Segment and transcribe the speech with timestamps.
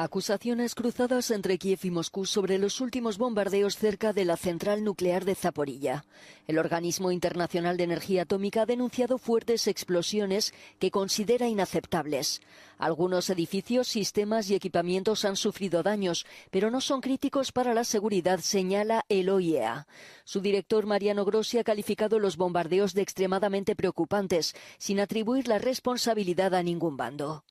[0.00, 5.24] Acusaciones cruzadas entre Kiev y Moscú sobre los últimos bombardeos cerca de la central nuclear
[5.24, 6.04] de Zaporilla.
[6.46, 12.42] El Organismo Internacional de Energía Atómica ha denunciado fuertes explosiones que considera inaceptables.
[12.78, 18.38] Algunos edificios, sistemas y equipamientos han sufrido daños, pero no son críticos para la seguridad,
[18.38, 19.88] señala el OIEA.
[20.22, 26.54] Su director Mariano Grossi ha calificado los bombardeos de extremadamente preocupantes, sin atribuir la responsabilidad
[26.54, 27.42] a ningún bando.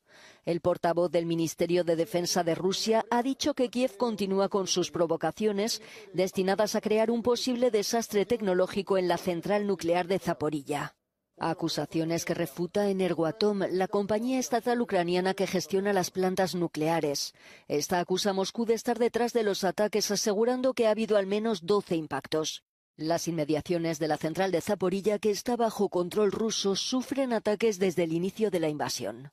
[0.44, 4.90] El portavoz del Ministerio de Defensa de Rusia ha dicho que Kiev continúa con sus
[4.90, 5.82] provocaciones
[6.12, 10.94] destinadas a crear un posible desastre tecnológico en la central nuclear de Zaporilla.
[11.40, 17.32] Acusaciones que refuta Energoatom, la compañía estatal ucraniana que gestiona las plantas nucleares.
[17.68, 21.26] Esta acusa a Moscú de estar detrás de los ataques, asegurando que ha habido al
[21.26, 22.64] menos 12 impactos.
[22.96, 28.02] Las inmediaciones de la central de Zaporilla, que está bajo control ruso, sufren ataques desde
[28.02, 29.30] el inicio de la invasión.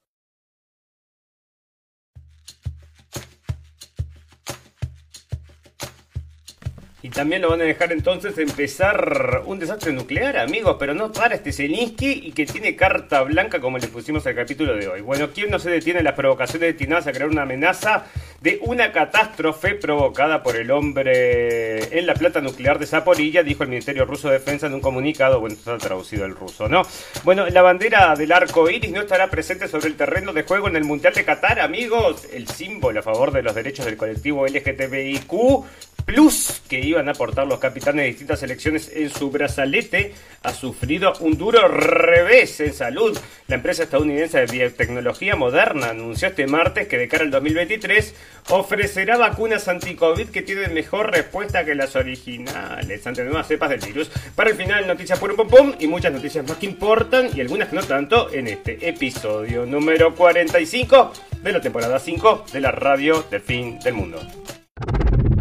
[7.05, 11.35] Y también lo van a dejar entonces empezar un desastre nuclear, amigos, pero no para
[11.35, 15.01] este Zelensky y que tiene carta blanca como le pusimos al capítulo de hoy.
[15.01, 18.05] Bueno, ¿quién no se detiene en las provocaciones destinadas a crear una amenaza
[18.41, 23.43] de una catástrofe provocada por el hombre en la planta nuclear de Zaporilla?
[23.43, 25.39] Dijo el Ministerio Ruso de Defensa en un comunicado.
[25.39, 26.81] Bueno, está traducido el ruso, ¿no?
[27.23, 30.75] Bueno, la bandera del arco iris no estará presente sobre el terreno de juego en
[30.75, 32.27] el Mundial de Qatar, amigos.
[32.33, 35.65] El símbolo a favor de los derechos del colectivo LGTBIQ
[36.05, 41.13] Plus que iban a aportar los capitanes de distintas selecciones en su brazalete ha sufrido
[41.19, 43.17] un duro revés en salud.
[43.47, 48.13] La empresa estadounidense de biotecnología moderna anunció este martes que de cara al 2023
[48.49, 54.11] ofrecerá vacunas anti-COVID que tienen mejor respuesta que las originales ante nuevas cepas del virus.
[54.35, 57.41] Para el final, noticias por un pum pum y muchas noticias más que importan y
[57.41, 62.71] algunas que no tanto en este episodio número 45 de la temporada 5 de la
[62.71, 64.21] radio del fin del mundo.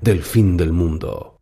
[0.00, 1.37] del fin del mundo.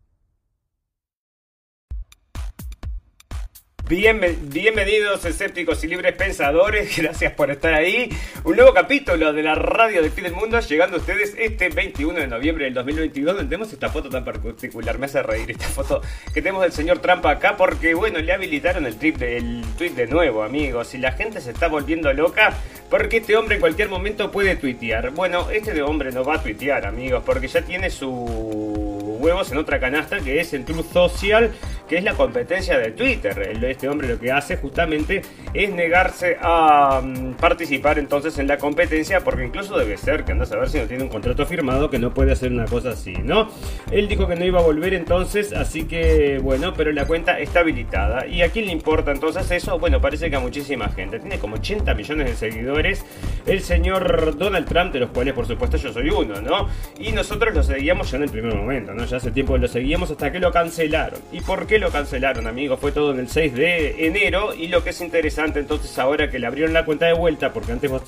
[3.89, 8.09] Bienvenidos escépticos y libres pensadores, gracias por estar ahí.
[8.43, 12.19] Un nuevo capítulo de la radio del fin del mundo llegando a ustedes este 21
[12.19, 16.01] de noviembre del 2022 donde tenemos esta foto tan particular, me hace reír esta foto
[16.35, 20.93] que tenemos del señor Trump acá porque bueno, le habilitaron el, tweet de nuevo amigos
[20.95, 22.55] y la gente se está volviendo loca
[22.91, 25.11] porque este hombre en cualquier momento puede tuitear.
[25.11, 28.77] Bueno, este hombre no va a tuitear amigos porque ya tiene su
[29.17, 31.53] huevos en otra canasta que es el Truth Social,
[31.89, 33.57] que es la competencia de Twitter.
[33.63, 35.23] Este hombre lo que hace justamente
[35.55, 40.45] es negarse a mm, participar entonces en la competencia porque incluso debe ser que anda
[40.45, 43.13] a saber si no tiene un contrato firmado que no puede hacer una cosa así,
[43.13, 43.49] ¿no?
[43.91, 47.61] Él dijo que no iba a volver entonces, así que bueno, pero la cuenta está
[47.61, 48.27] habilitada.
[48.27, 49.79] ¿Y a quién le importa entonces eso?
[49.79, 51.19] Bueno, parece que a muchísima gente.
[51.19, 53.05] Tiene como 80 millones de seguidores.
[53.47, 56.69] El señor Donald Trump, de los cuales por supuesto yo soy uno, ¿no?
[56.99, 59.05] Y nosotros lo seguíamos ya en el primer momento, ¿no?
[59.05, 61.21] Ya hace tiempo que lo seguíamos hasta que lo cancelaron.
[61.33, 62.81] ¿Y por qué lo cancelaron, amigos?
[62.81, 64.55] Fue todo en el 6 de enero.
[64.55, 67.73] Y lo que es interesante entonces ahora que le abrieron la cuenta de vuelta, porque
[67.73, 68.03] antes vos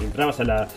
[0.00, 0.68] entrabas a la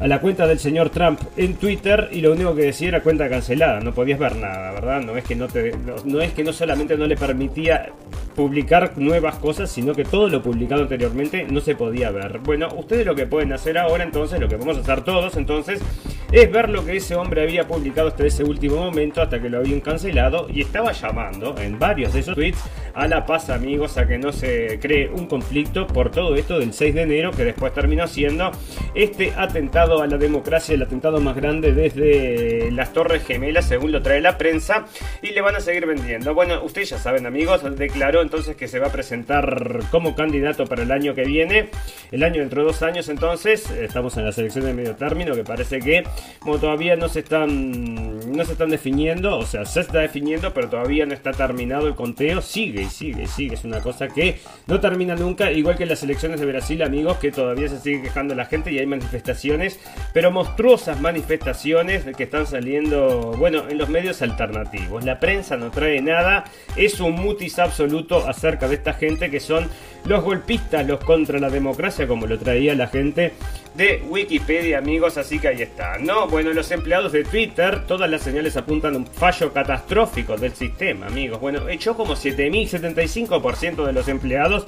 [0.00, 3.28] a la cuenta del señor Trump en Twitter y lo único que decía era cuenta
[3.28, 5.02] cancelada, no podías ver nada, ¿verdad?
[5.02, 5.72] No es que no te
[6.06, 7.90] no, es que no solamente no le permitía
[8.34, 12.38] publicar nuevas cosas, sino que todo lo publicado anteriormente no se podía ver.
[12.38, 15.82] Bueno, ustedes lo que pueden hacer ahora entonces, lo que vamos a hacer todos entonces,
[16.32, 19.58] es ver lo que ese hombre había publicado hasta ese último momento, hasta que lo
[19.58, 22.58] habían cancelado, y estaba llamando en varios de esos tweets
[22.94, 26.72] a la paz amigos, a que no se cree un conflicto por todo esto del
[26.72, 28.50] 6 de enero, que después terminó siendo
[28.94, 34.02] este atentado a la democracia, el atentado más grande desde las Torres Gemelas, según lo
[34.02, 34.86] trae la prensa,
[35.22, 36.34] y le van a seguir vendiendo.
[36.34, 40.82] Bueno, ustedes ya saben, amigos, declaró entonces que se va a presentar como candidato para
[40.82, 41.70] el año que viene,
[42.10, 45.44] el año dentro de dos años, entonces, estamos en la selección de medio término, que
[45.44, 46.04] parece que
[46.40, 50.68] como todavía no se están no se están definiendo, o sea, se está definiendo, pero
[50.68, 52.40] todavía no está terminado el conteo.
[52.42, 53.54] Sigue y sigue y sigue.
[53.54, 57.30] Es una cosa que no termina nunca, igual que las elecciones de Brasil, amigos, que
[57.30, 59.78] todavía se sigue quejando la gente y hay manifestaciones,
[60.12, 65.04] pero monstruosas manifestaciones que están saliendo, bueno, en los medios alternativos.
[65.04, 66.44] La prensa no trae nada,
[66.76, 69.68] es un mutis absoluto acerca de esta gente que son
[70.04, 73.32] los golpistas, los contra la democracia, como lo traía la gente
[73.74, 76.26] de Wikipedia, amigos, así que ahí está, ¿no?
[76.26, 81.06] Bueno, los empleados de Twitter, todas las señales apuntan a un fallo catastrófico del sistema,
[81.06, 81.40] amigos.
[81.40, 84.66] Bueno, echó como 7.075% de los empleados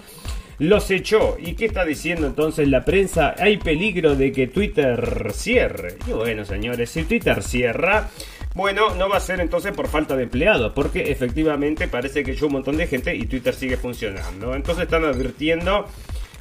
[0.58, 1.36] los echó.
[1.38, 3.34] ¿Y qué está diciendo entonces la prensa?
[3.38, 5.96] Hay peligro de que Twitter cierre.
[6.06, 8.10] Y bueno, señores, si Twitter cierra,
[8.54, 12.46] bueno, no va a ser entonces por falta de empleados, porque efectivamente parece que echó
[12.46, 14.54] un montón de gente y Twitter sigue funcionando.
[14.54, 15.86] Entonces están advirtiendo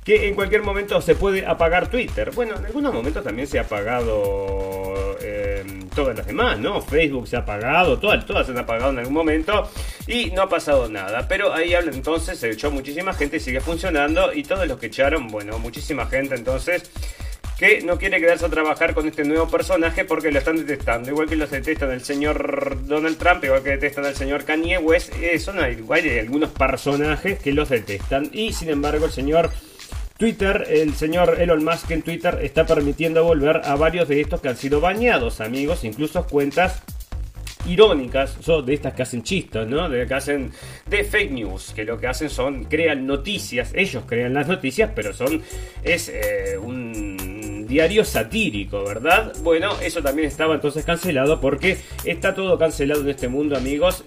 [0.03, 2.31] que en cualquier momento se puede apagar Twitter.
[2.33, 5.63] Bueno, en algunos momentos también se ha apagado eh,
[5.95, 6.81] todas las demás, ¿no?
[6.81, 9.69] Facebook se ha apagado, todas, todas se han apagado en algún momento
[10.07, 11.27] y no ha pasado nada.
[11.27, 14.87] Pero ahí habla entonces, se echó muchísima gente y sigue funcionando y todos los que
[14.87, 16.89] echaron, bueno, muchísima gente entonces
[17.61, 21.11] que no quiere quedarse a trabajar con este nuevo personaje porque lo están detestando.
[21.11, 25.13] Igual que los detestan el señor Donald Trump, igual que detestan al señor Kanye West,
[25.21, 28.31] eh, son igual hay algunos personajes que los detestan.
[28.33, 29.51] Y sin embargo el señor
[30.17, 34.49] Twitter, el señor Elon Musk en Twitter está permitiendo volver a varios de estos que
[34.49, 36.81] han sido bañados, amigos, incluso cuentas
[37.67, 39.87] irónicas, son de estas que hacen chistes, ¿no?
[39.87, 40.51] De que hacen
[40.87, 45.13] de fake news, que lo que hacen son crean noticias, ellos crean las noticias, pero
[45.13, 45.43] son
[45.83, 49.33] es eh, un diario satírico, ¿verdad?
[49.43, 54.03] Bueno, eso también estaba entonces cancelado porque está todo cancelado en este mundo, amigos.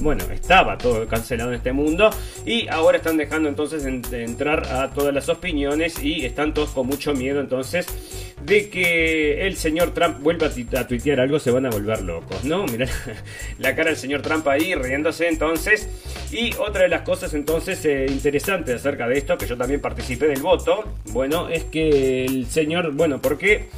[0.00, 2.08] bueno, estaba todo cancelado en este mundo
[2.46, 7.12] y ahora están dejando entonces entrar a todas las opiniones y están todos con mucho
[7.12, 7.86] miedo entonces
[8.44, 12.64] de que el señor Trump vuelva a, tuitear algo, se van a volver locos, ¿no?
[12.72, 12.86] Mirá
[13.58, 15.88] la cara del señor Trump ahí riéndose entonces.
[16.30, 20.26] Y otra de las cosas entonces eh, interesantes acerca de esto, que yo también participé
[20.26, 23.68] del voto, bueno, es que el señor bueno, porque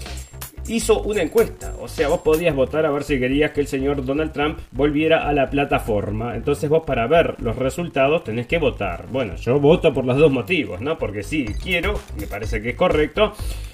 [0.68, 1.74] hizo una encuesta.
[1.80, 5.28] O sea, vos podías votar a ver si querías que el señor Donald Trump volviera
[5.28, 6.34] a la plataforma.
[6.36, 9.06] Entonces vos para ver los resultados tenés que votar.
[9.10, 10.98] Bueno, yo voto por los dos motivos, ¿no?
[10.98, 13.32] Porque sí, quiero, me parece que es correcto.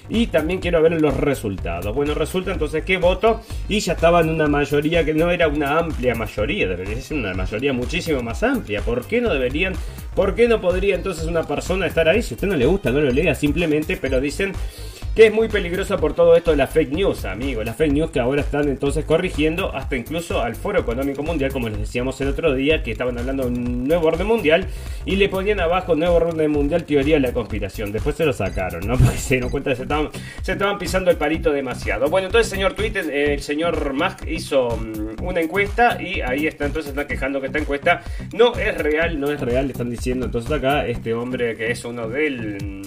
[0.09, 1.95] Y también quiero ver los resultados.
[1.95, 5.79] Bueno, resulta entonces que voto y ya estaba en una mayoría que no era una
[5.79, 8.81] amplia mayoría, debería ser una mayoría muchísimo más amplia.
[8.81, 9.73] ¿Por qué no deberían,
[10.13, 12.21] por qué no podría entonces una persona estar ahí?
[12.21, 14.51] Si a usted no le gusta, no lo lea simplemente, pero dicen
[15.15, 17.63] que es muy peligroso por todo esto de la fake news, amigos.
[17.63, 21.69] Las fake news que ahora están entonces corrigiendo hasta incluso al Foro Económico Mundial, como
[21.69, 24.65] les decíamos el otro día, que estaban hablando de un nuevo orden mundial
[25.05, 27.91] y le ponían abajo nuevo orden mundial teoría de la conspiración.
[27.91, 28.97] Después se lo sacaron, ¿no?
[28.97, 30.09] Porque se dieron cuenta que se estaban,
[30.41, 32.09] se estaban pisando el palito demasiado.
[32.09, 36.89] Bueno, entonces señor Twitter, el señor Musk hizo mm, una encuesta y ahí está entonces
[36.89, 38.01] está quejando que esta encuesta
[38.33, 41.85] no es real, no es real, le están diciendo entonces acá este hombre que es
[41.85, 42.81] uno del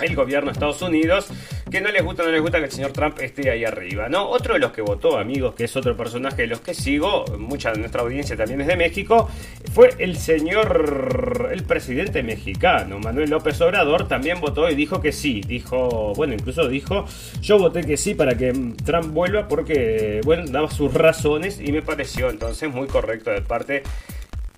[0.00, 1.28] el gobierno de Estados Unidos,
[1.70, 4.28] que no les gusta, no les gusta que el señor Trump esté ahí arriba, ¿no?
[4.28, 7.72] Otro de los que votó, amigos, que es otro personaje de los que sigo, mucha
[7.72, 9.28] de nuestra audiencia también es de México,
[9.72, 15.42] fue el señor, el presidente mexicano, Manuel López Obrador, también votó y dijo que sí,
[15.46, 17.04] dijo, bueno, incluso dijo,
[17.40, 18.52] yo voté que sí para que
[18.84, 23.82] Trump vuelva porque, bueno, daba sus razones y me pareció entonces muy correcto de parte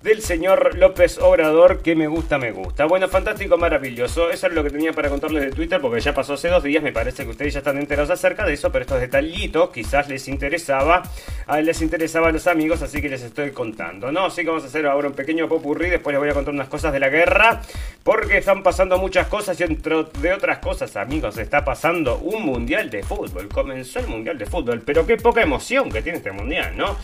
[0.01, 2.85] del señor López Obrador que me gusta, me gusta.
[2.85, 4.29] Bueno, fantástico, maravilloso.
[4.29, 6.83] Eso es lo que tenía para contarles de Twitter porque ya pasó hace dos días.
[6.83, 10.27] Me parece que ustedes ya están enterados acerca de eso, pero estos detallitos quizás les
[10.27, 11.03] interesaba.
[11.47, 14.25] A les interesaba a los amigos, así que les estoy contando, ¿no?
[14.25, 15.89] Así que vamos a hacer ahora un pequeño popurrí.
[15.89, 17.61] Después les voy a contar unas cosas de la guerra
[18.03, 22.89] porque están pasando muchas cosas y entre de otras cosas, amigos, está pasando un mundial
[22.89, 23.49] de fútbol.
[23.49, 26.95] Comenzó el mundial de fútbol, pero qué poca emoción que tiene este mundial, ¿no?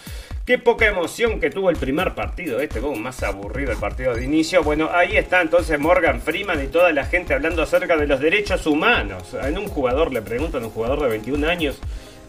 [0.45, 4.25] Qué poca emoción que tuvo el primer partido, este fue más aburrido el partido de
[4.25, 4.61] inicio.
[4.61, 8.67] Bueno, ahí está entonces Morgan Freeman y toda la gente hablando acerca de los derechos
[8.67, 9.37] humanos.
[9.41, 11.79] En un jugador le preguntan a un jugador de 21 años,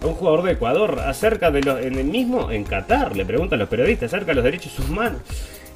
[0.01, 3.59] a un jugador de Ecuador, acerca de los, en el mismo, en Qatar, le preguntan
[3.59, 5.21] a los periodistas acerca de los derechos humanos.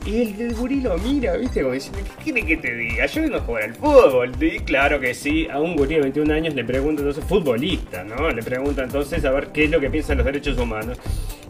[0.06, 1.62] Y el, del gurí mira, ¿viste?
[1.62, 3.06] Como diciendo, ¿qué quiere que te diga?
[3.06, 4.32] Yo vengo a jugar al fútbol.
[4.40, 8.30] Y claro que sí, a un gurí de 21 años le pregunta entonces, futbolista, ¿no?
[8.30, 10.98] Le pregunta entonces a ver qué es lo que piensan los derechos humanos.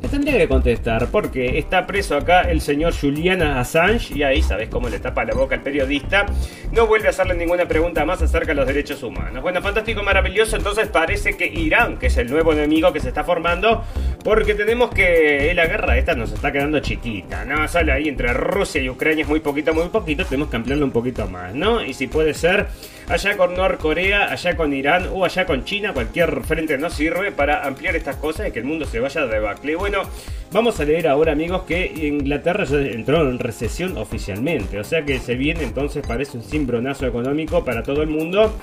[0.00, 4.68] Le tendría que contestar, porque está preso acá el señor Julian Assange, y ahí sabes
[4.68, 6.26] cómo le tapa la boca al periodista.
[6.72, 9.42] No vuelve a hacerle ninguna pregunta más acerca de los derechos humanos.
[9.42, 10.56] Bueno, fantástico, maravilloso.
[10.56, 13.84] Entonces parece que Irán, que es el nuevo enemigo que se está formando,
[14.24, 17.66] Porque tenemos que la guerra esta nos está quedando chiquita, ¿no?
[17.66, 20.92] Sale ahí entre Rusia y Ucrania es muy poquito, muy poquito, tenemos que ampliarlo un
[20.92, 21.84] poquito más, ¿no?
[21.84, 22.68] Y si puede ser
[23.08, 27.66] allá con Norcorea, allá con Irán o allá con China, cualquier frente nos sirve para
[27.66, 29.76] ampliar estas cosas y que el mundo se vaya de debacle.
[29.76, 30.02] Bueno,
[30.52, 35.18] vamos a leer ahora amigos que Inglaterra ya entró en recesión oficialmente, o sea que
[35.18, 38.54] se viene entonces parece un cimbronazo económico para todo el mundo.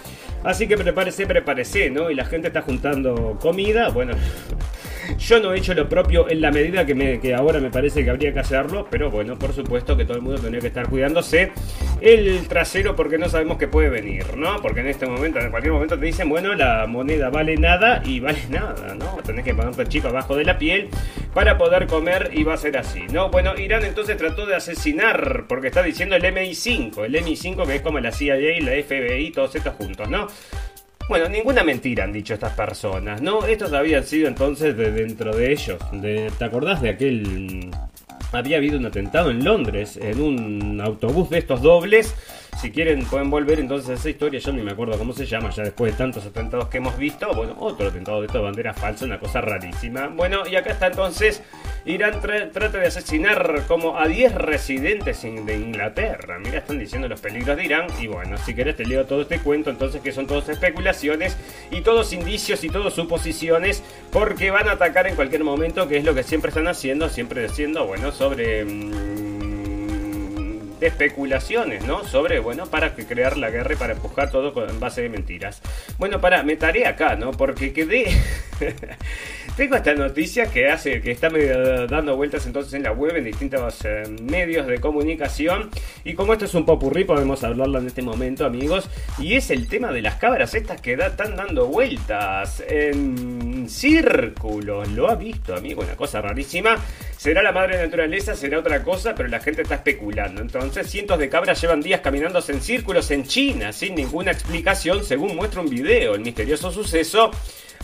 [0.44, 2.12] Así que prepárese, prepárese, ¿no?
[2.12, 4.13] Y la gente está juntando comida, bueno...
[5.17, 8.03] Yo no he hecho lo propio en la medida que, me, que ahora me parece
[8.03, 10.88] que habría que hacerlo, pero bueno, por supuesto que todo el mundo tendría que estar
[10.89, 11.51] cuidándose
[12.01, 14.62] el trasero porque no sabemos qué puede venir, ¿no?
[14.62, 18.19] Porque en este momento, en cualquier momento te dicen, bueno, la moneda vale nada y
[18.19, 19.17] vale nada, ¿no?
[19.25, 20.89] Tenés que ponerte el chico abajo de la piel
[21.33, 23.29] para poder comer y va a ser así, ¿no?
[23.29, 27.81] Bueno, Irán entonces trató de asesinar, porque está diciendo el MI5, el MI5 que es
[27.81, 30.27] como la CIA y la FBI, todos estos juntos, ¿no?
[31.07, 33.45] Bueno, ninguna mentira han dicho estas personas, ¿no?
[33.45, 35.77] Estos habían sido entonces de dentro de ellos.
[36.01, 37.69] ¿Te acordás de aquel...
[38.31, 42.15] Había habido un atentado en Londres, en un autobús de estos dobles
[42.59, 45.50] si quieren pueden volver entonces a esa historia, yo ni me acuerdo cómo se llama,
[45.50, 47.33] ya después de tantos atentados que hemos visto.
[47.33, 50.07] Bueno, otro atentado de esta bandera falsa, una cosa rarísima.
[50.07, 51.43] Bueno, y acá está entonces,
[51.85, 56.39] Irán trata de asesinar como a 10 residentes de Inglaterra.
[56.39, 57.88] Mira, están diciendo los peligros de Irán.
[58.00, 61.38] Y bueno, si querés te leo todo este cuento, entonces que son todas especulaciones
[61.71, 66.03] y todos indicios y todos suposiciones, porque van a atacar en cualquier momento, que es
[66.03, 68.65] lo que siempre están haciendo, siempre diciendo, bueno, sobre...
[68.65, 69.25] Mmm,
[70.88, 72.04] especulaciones, ¿no?
[72.04, 75.62] Sobre, bueno, para crear la guerra y para empujar todo en base de mentiras.
[75.98, 77.32] Bueno, para, me taré acá, ¿no?
[77.32, 78.06] Porque quedé...
[79.55, 83.85] Tengo esta noticia que hace, que está dando vueltas entonces en la web, en distintos
[83.85, 85.69] eh, medios de comunicación.
[86.03, 88.89] Y como esto es un popurrí, podemos hablarlo en este momento, amigos.
[89.17, 94.91] Y es el tema de las cabras estas que están dando vueltas en círculos.
[94.91, 96.75] Lo ha visto, amigo, una cosa rarísima.
[97.15, 100.41] Será la madre naturaleza, será otra cosa, pero la gente está especulando.
[100.41, 105.33] Entonces, cientos de cabras llevan días caminándose en círculos en China, sin ninguna explicación, según
[105.33, 106.15] muestra un video.
[106.15, 107.31] El misterioso suceso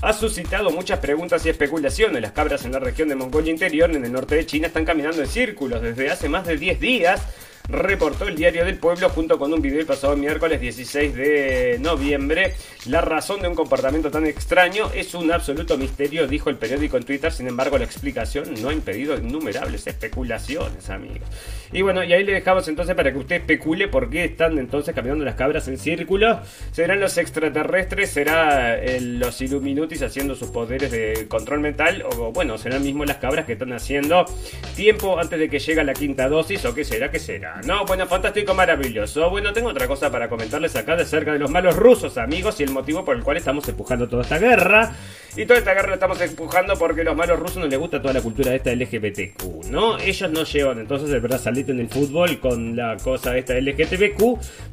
[0.02, 2.22] ha suscitado muchas preguntas y especulaciones.
[2.22, 5.22] Las cabras en la región de Mongolia Interior, en el norte de China, están caminando
[5.22, 7.22] en círculos desde hace más de 10 días
[7.72, 12.56] reportó el Diario del Pueblo junto con un video el pasado miércoles 16 de noviembre.
[12.86, 17.04] La razón de un comportamiento tan extraño es un absoluto misterio, dijo el periódico en
[17.04, 17.32] Twitter.
[17.32, 21.28] Sin embargo, la explicación no ha impedido innumerables especulaciones, amigos.
[21.74, 24.94] Y bueno, y ahí le dejamos entonces para que usted especule por qué están entonces
[24.94, 26.42] caminando las cabras en círculo.
[26.72, 28.12] ¿Serán los extraterrestres?
[28.12, 32.04] ¿Será los Illuminutis haciendo sus poderes de control mental?
[32.18, 34.26] O bueno, serán mismo las cabras que están haciendo
[34.76, 36.66] tiempo antes de que llegue la quinta dosis?
[36.66, 37.10] ¿O qué será?
[37.10, 37.62] ¿Qué será?
[37.66, 39.30] No, bueno, fantástico, maravilloso.
[39.30, 42.64] Bueno, tengo otra cosa para comentarles acá de cerca de los malos rusos, amigos, y
[42.64, 44.94] el motivo por el cual estamos empujando toda esta guerra.
[45.36, 48.02] Y toda esta guerra la estamos empujando porque a los malos rusos no les gusta
[48.02, 49.98] toda la cultura esta LGBTQ, ¿no?
[49.98, 54.22] Ellos no llevan entonces el brazalete en el fútbol con la cosa esta LGBTQ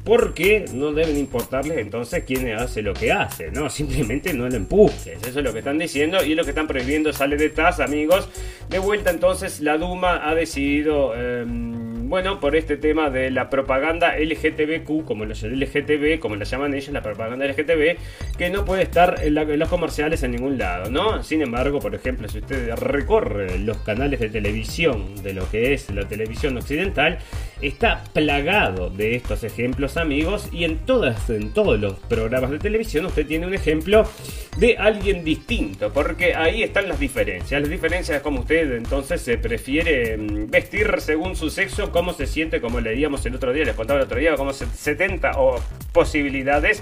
[0.03, 3.69] porque no deben importarles entonces quién hace lo que hace, ¿no?
[3.69, 5.19] Simplemente no lo empujes.
[5.25, 7.79] Eso es lo que están diciendo y es lo que están prohibiendo sale de TAS,
[7.79, 8.27] amigos.
[8.69, 11.15] De vuelta entonces la Duma ha decidido...
[11.15, 16.73] Em, bueno, por este tema de la propaganda LGTBQ, como los LGTB, como la llaman
[16.73, 17.97] ellos, la propaganda LGTB,
[18.35, 21.21] que no puede estar en, los comerciales en ningún lado, ¿no?
[21.21, 25.91] Sin embargo, por ejemplo, si usted recorre los canales de televisión de lo que es
[25.91, 27.19] la televisión occidental,
[27.61, 33.05] está plagado de estos ejemplos, amigos, y en todas, en todos los programas de televisión
[33.05, 34.09] usted tiene un ejemplo
[34.57, 37.61] de alguien distinto, porque ahí están las diferencias.
[37.61, 42.27] Las diferencias es como usted entonces se prefiere mm, vestir según su sexo, cómo se
[42.27, 45.59] siente, como leíamos el otro día, les contaba el otro día, como 70 o
[45.91, 46.81] posibilidades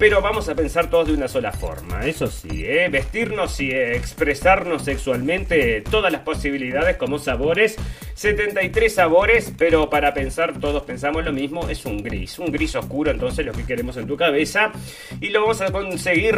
[0.00, 2.06] pero vamos a pensar todos de una sola forma.
[2.06, 2.88] Eso sí, ¿eh?
[2.88, 7.76] vestirnos y expresarnos sexualmente, todas las posibilidades como sabores,
[8.14, 13.10] 73 sabores, pero para pensar todos pensamos lo mismo, es un gris, un gris oscuro,
[13.10, 14.72] entonces lo que queremos en tu cabeza,
[15.20, 16.34] y lo vamos a conseguir,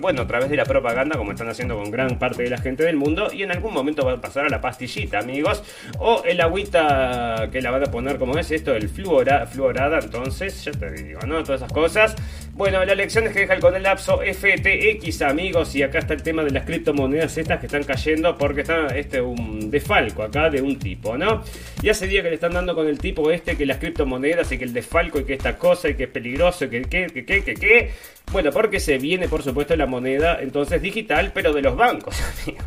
[0.00, 2.82] bueno, a través de la propaganda, como están haciendo con gran parte de la gente
[2.82, 5.62] del mundo, y en algún momento va a pasar a la pastillita, amigos,
[6.00, 10.64] o el agüita que la van a poner, como es esto, el fluora, fluorada, entonces,
[10.64, 11.44] ya te digo, ¿no?
[11.44, 12.16] Todas esas cosas.
[12.56, 16.22] Bueno, la lección es que deja con el lapso FTX, amigos, y acá está el
[16.22, 20.62] tema de las criptomonedas estas que están cayendo porque está este un defalco acá de
[20.62, 21.42] un tipo, ¿no?
[21.82, 24.56] Y hace día que le están dando con el tipo este que las criptomonedas y
[24.56, 27.26] que el defalco y que esta cosa y que es peligroso y que que que
[27.26, 27.90] que que, que.
[28.32, 32.64] Bueno, porque se viene por supuesto la moneda entonces digital, pero de los bancos, amigos.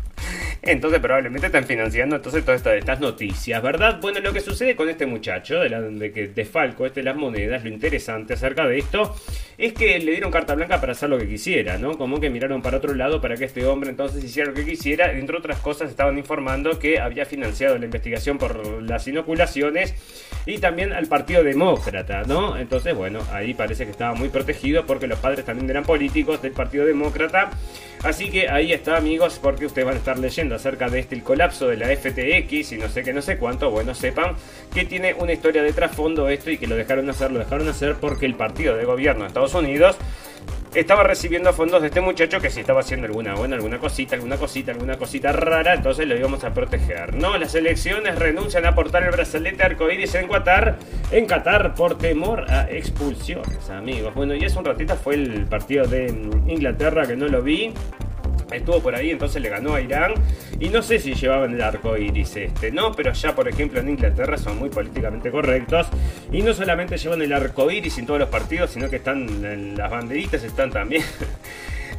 [0.62, 3.98] Entonces probablemente están financiando entonces todas estas, noticias, ¿verdad?
[4.00, 5.80] Bueno, lo que sucede con este muchacho de, la,
[6.12, 9.14] que, de Falco, este de las monedas, lo interesante acerca de esto
[9.56, 11.96] es que le dieron carta blanca para hacer lo que quisiera, ¿no?
[11.96, 15.12] Como que miraron para otro lado para que este hombre entonces hiciera lo que quisiera.
[15.12, 19.94] Entre otras cosas estaban informando que había financiado la investigación por las inoculaciones
[20.46, 22.56] y también al Partido Demócrata, ¿no?
[22.56, 26.52] Entonces, bueno, ahí parece que estaba muy protegido porque los padres también eran políticos del
[26.52, 27.50] Partido Demócrata.
[28.02, 31.22] Así que ahí está, amigos, porque ustedes van a estar leyendo acerca de este el
[31.22, 33.70] colapso de la FTX y no sé qué, no sé cuánto.
[33.70, 34.36] Bueno, sepan
[34.72, 37.96] que tiene una historia de trasfondo esto y que lo dejaron hacer, lo dejaron hacer
[38.00, 39.96] porque el partido de gobierno de Estados Unidos
[40.74, 44.36] estaba recibiendo fondos de este muchacho que si estaba haciendo alguna buena, alguna cosita, alguna
[44.36, 47.14] cosita, alguna cosita rara, entonces lo íbamos a proteger.
[47.14, 50.78] No, las elecciones renuncian a aportar el brazalete arcoíris en Qatar,
[51.10, 54.14] en Qatar por temor a expulsiones, amigos.
[54.14, 56.06] Bueno, y hace un ratito fue el partido de
[56.46, 57.72] Inglaterra que no lo vi
[58.52, 60.14] estuvo por ahí, entonces le ganó a Irán.
[60.58, 62.92] Y no sé si llevaban el arco iris este, ¿no?
[62.92, 65.86] Pero ya, por ejemplo, en Inglaterra son muy políticamente correctos.
[66.32, 69.90] Y no solamente llevan el arco iris en todos los partidos, sino que están las
[69.90, 71.02] banderitas, están también.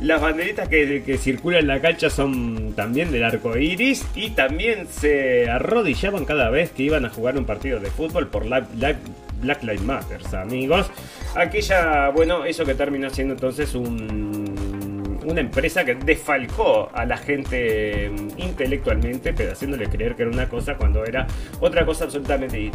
[0.01, 5.48] Las banderitas que, circulan en la cancha son también del arco iris y también se
[5.48, 8.98] arrodillaban cada vez que iban a jugar un partido de fútbol por Black
[9.62, 10.89] Lives Matter, amigos.
[11.36, 14.41] Aquella, bueno, eso que terminó siendo entonces un
[15.25, 20.50] una empresa que desfalcó a la gente mm, intelectualmente, pero haciéndole creer que era una
[20.50, 21.28] cosa cuando era
[21.60, 22.72] otra cosa absolutamente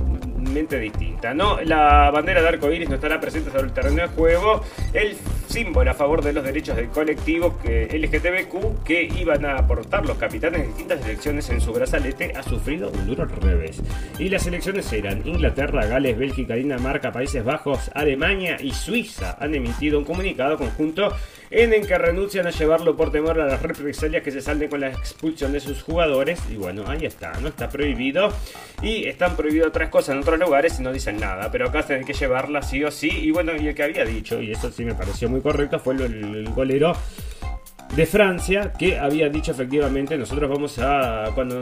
[0.80, 1.34] distinta.
[1.34, 1.60] ¿no?
[1.62, 4.62] La bandera de arco iris no estará presente sobre el terreno de juego.
[4.92, 5.16] El
[5.48, 10.18] símbolo a favor de los derechos del colectivo que LGTBQ que iban a aportar los
[10.18, 13.82] capitanes de distintas elecciones en su brazalete ha sufrido un duro revés.
[14.18, 19.36] Y las elecciones eran Inglaterra, Gales, Bélgica, Dinamarca, Países Bajos, Alemania y Suiza.
[19.40, 21.12] Han emitido un comunicado conjunto
[21.50, 24.80] en el que renuncian a llevarlo por temor a las represalias que se salden con
[24.80, 26.40] la expulsión de sus jugadores.
[26.50, 27.48] Y bueno, ahí está, ¿no?
[27.48, 28.32] Está prohibido.
[28.82, 31.50] Y están prohibidas otras cosas en otros lugares y no dicen nada.
[31.50, 33.10] Pero acá tienen que llevarla sí o sí.
[33.10, 35.94] Y bueno, y el que había dicho, y eso sí me pareció muy correcto, fue
[35.94, 36.94] el golero
[37.94, 41.60] de Francia que había dicho efectivamente nosotros vamos a cuando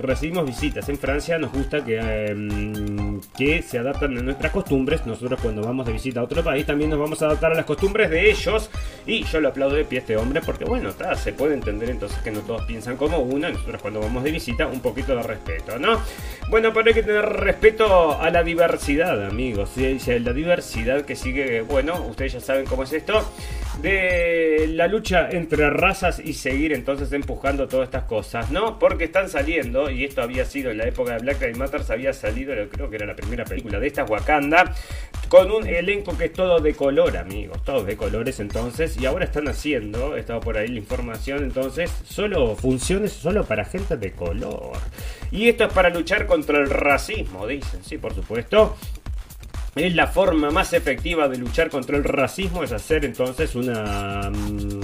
[0.00, 5.06] recibimos visitas en Francia nos gusta que, em, que se adaptan a nuestras costumbres.
[5.06, 7.64] Nosotros cuando vamos de visita a otro país también nos vamos a adaptar a las
[7.64, 8.70] costumbres de ellos.
[9.06, 12.18] Y yo lo aplaudo de pie a este hombre porque bueno se puede entender entonces
[12.18, 13.50] que no todos piensan como uno.
[13.50, 16.00] Nosotros cuando vamos de visita un poquito de respeto no
[16.48, 19.70] bueno pero hay que tener respeto a la diversidad amigos.
[19.74, 19.98] ¿sí?
[20.20, 23.24] la diversidad que sigue bueno ustedes ya saben cómo es esto
[23.82, 28.78] de la lucha entre razas y seguir entonces empujando todas estas cosas, ¿no?
[28.78, 32.12] Porque están saliendo, y esto había sido en la época de Black Lives Matter, había
[32.12, 34.74] salido, creo que era la primera película de esta Wakanda,
[35.28, 39.24] con un elenco que es todo de color, amigos, todos de colores entonces, y ahora
[39.24, 44.78] están haciendo, estaba por ahí la información, entonces, solo funciones solo para gente de color.
[45.30, 48.76] Y esto es para luchar contra el racismo, dicen, sí, por supuesto.
[49.76, 54.30] Es la forma más efectiva de luchar contra el racismo, es hacer entonces una...
[54.30, 54.82] Mm,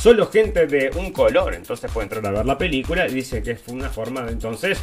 [0.00, 1.54] solo gente de un color.
[1.54, 4.78] Entonces puede entrar a ver la película y dice que es una forma de entonces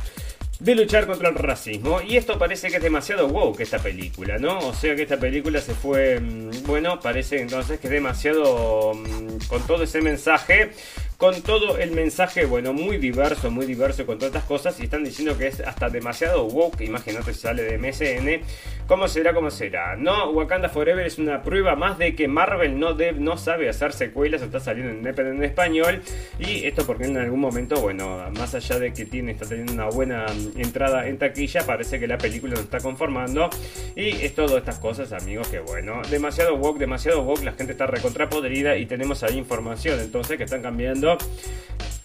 [0.59, 2.01] de luchar contra el racismo.
[2.01, 4.59] Y esto parece que es demasiado woke esta película, ¿no?
[4.59, 9.47] O sea que esta película se fue, mm, bueno, parece entonces que es demasiado mm,
[9.47, 10.71] con todo ese mensaje
[11.17, 15.03] con todo el mensaje, bueno, muy diverso, muy diverso con todas estas cosas y están
[15.03, 18.45] diciendo que es hasta demasiado woke, imagínate si sale de MSN,
[18.87, 19.95] ¿cómo será, cómo será?
[19.95, 24.43] No, Wakanda Forever es una prueba más de que Marvel no, no sabe hacer secuelas,
[24.43, 26.03] está saliendo en, en español
[26.37, 29.85] y esto porque en algún momento, bueno, más allá de que tiene, está teniendo una
[29.85, 33.49] buena entrada en taquilla, parece que la película no está conformando
[33.95, 37.87] y es todo estas cosas, amigos, que bueno, demasiado woke, demasiado woke, la gente está
[37.87, 41.23] recontrapodrida y tenemos ahí información entonces que están cambiando up.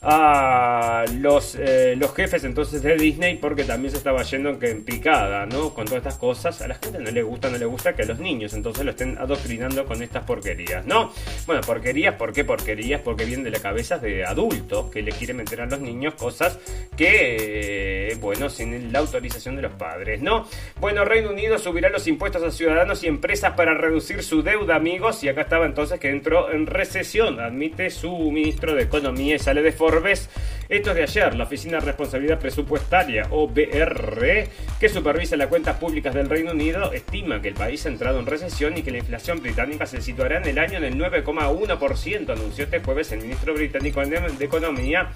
[0.02, 5.46] A los, eh, los jefes entonces de Disney porque también se estaba yendo en picada,
[5.46, 5.72] ¿no?
[5.72, 6.60] Con todas estas cosas.
[6.60, 8.90] A la gente no le gusta, no le gusta que a los niños entonces lo
[8.90, 11.12] estén adoctrinando con estas porquerías, ¿no?
[11.46, 13.00] Bueno, porquerías, ¿por qué porquerías?
[13.00, 16.58] Porque vienen de la cabeza de adultos que le quieren meter a los niños cosas
[16.96, 20.46] que, eh, bueno, sin la autorización de los padres, ¿no?
[20.80, 25.22] Bueno, Reino Unido subirá los impuestos a ciudadanos y empresas para reducir su deuda, amigos.
[25.22, 29.62] Y acá estaba entonces que entró en recesión, admite su ministro de Economía y sale
[29.62, 30.30] de Forbes.
[30.70, 34.48] Es de ayer, la Oficina de Responsabilidad Presupuestaria, OBR,
[34.80, 38.24] que supervisa las cuentas públicas del Reino Unido, estima que el país ha entrado en
[38.24, 42.64] recesión y que la inflación británica se situará en el año en el 9,1%, anunció
[42.64, 45.10] este jueves el ministro británico de Economía.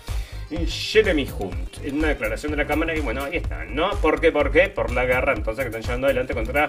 [0.69, 3.91] Jeremy Hunt, en una declaración de la Cámara, y bueno, ahí están, ¿no?
[4.03, 4.31] ¿Por qué?
[4.31, 4.69] ¿Por qué?
[4.69, 6.69] Por la guerra entonces que están llevando adelante contra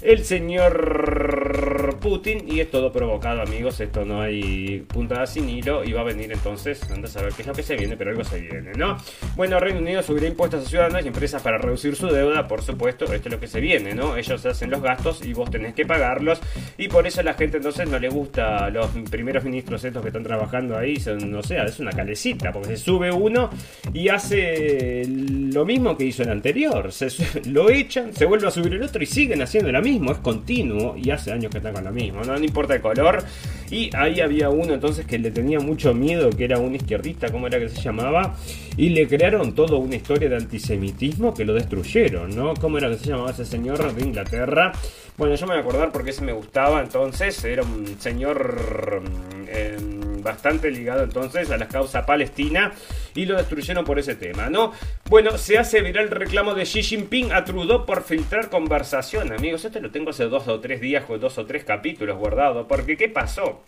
[0.00, 1.67] el señor
[1.98, 3.80] Putin y es todo provocado, amigos.
[3.80, 7.42] Esto no hay puntada sin hilo y va a venir entonces, anda a saber qué
[7.42, 8.96] es lo que se viene, pero algo se viene, ¿no?
[9.36, 13.04] Bueno, Reino Unido subirá impuestos a ciudadanos y empresas para reducir su deuda, por supuesto,
[13.06, 14.16] esto es lo que se viene, ¿no?
[14.16, 16.40] Ellos hacen los gastos y vos tenés que pagarlos
[16.76, 20.08] y por eso a la gente entonces no le gusta los primeros ministros estos que
[20.08, 23.50] están trabajando ahí, son, no sé, es una calecita, porque se sube uno
[23.92, 27.08] y hace lo mismo que hizo el anterior, se,
[27.50, 30.96] lo echan, se vuelve a subir el otro y siguen haciendo lo mismo, es continuo
[30.96, 33.24] y hace años que están con mismo, no, no importa el color.
[33.70, 37.46] Y ahí había uno entonces que le tenía mucho miedo, que era un izquierdista, ¿cómo
[37.46, 38.34] era que se llamaba?
[38.76, 42.54] Y le crearon toda una historia de antisemitismo que lo destruyeron, ¿no?
[42.54, 44.72] ¿Cómo era que se llamaba ese señor de Inglaterra?
[45.18, 49.02] Bueno, yo me voy a acordar porque ese me gustaba entonces, era un señor...
[49.48, 49.76] Eh,
[50.22, 52.72] bastante ligado entonces a la causa palestina
[53.14, 54.72] y lo destruyeron por ese tema, ¿no?
[55.08, 59.64] Bueno, se hace viral el reclamo de Xi Jinping a Trudeau por filtrar conversación, amigos.
[59.64, 61.77] Esto lo tengo hace dos o tres días dos o tres capítulos
[62.16, 63.62] guardados, porque ¿qué pasó?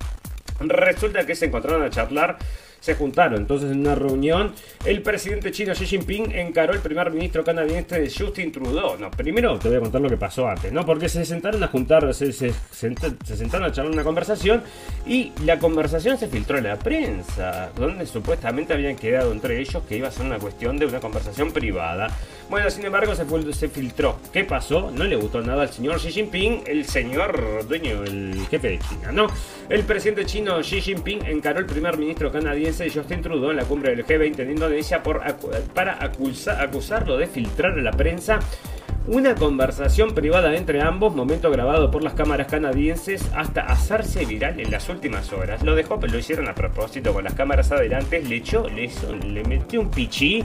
[0.60, 2.38] Resulta que se encontraron a charlar
[2.80, 3.38] se juntaron.
[3.38, 4.52] Entonces, en una reunión,
[4.84, 8.98] el presidente chino Xi Jinping encaró al primer ministro canadiense Justin Trudeau.
[8.98, 10.84] No, primero te voy a contar lo que pasó antes, ¿no?
[10.84, 14.62] Porque se sentaron a juntar, se, se, sentaron a charlar una conversación
[15.06, 19.96] y la conversación se filtró en la prensa, donde supuestamente habían quedado entre ellos que
[19.96, 22.08] iba a ser una cuestión de una conversación privada.
[22.50, 24.18] Bueno, sin embargo, se, filtró.
[24.32, 24.90] ¿Qué pasó?
[24.90, 29.12] No le gustó nada al señor Xi Jinping, el señor dueño, el jefe de China,
[29.12, 29.28] ¿no?
[29.68, 33.94] El presidente chino Xi Jinping encaró al primer ministro canadiense Justin Trudeau en la cumbre
[33.94, 35.22] del G20 en Indonesia por
[35.74, 38.40] para acusarlo de filtrar a la prensa
[39.06, 44.72] una conversación privada entre ambos, momento grabado por las cámaras canadienses, hasta hacerse viral en
[44.72, 45.62] las últimas horas.
[45.62, 48.90] Lo dejó, pero lo hicieron a propósito con las cámaras adelante, le echó, le,
[49.24, 50.44] le metió un pichí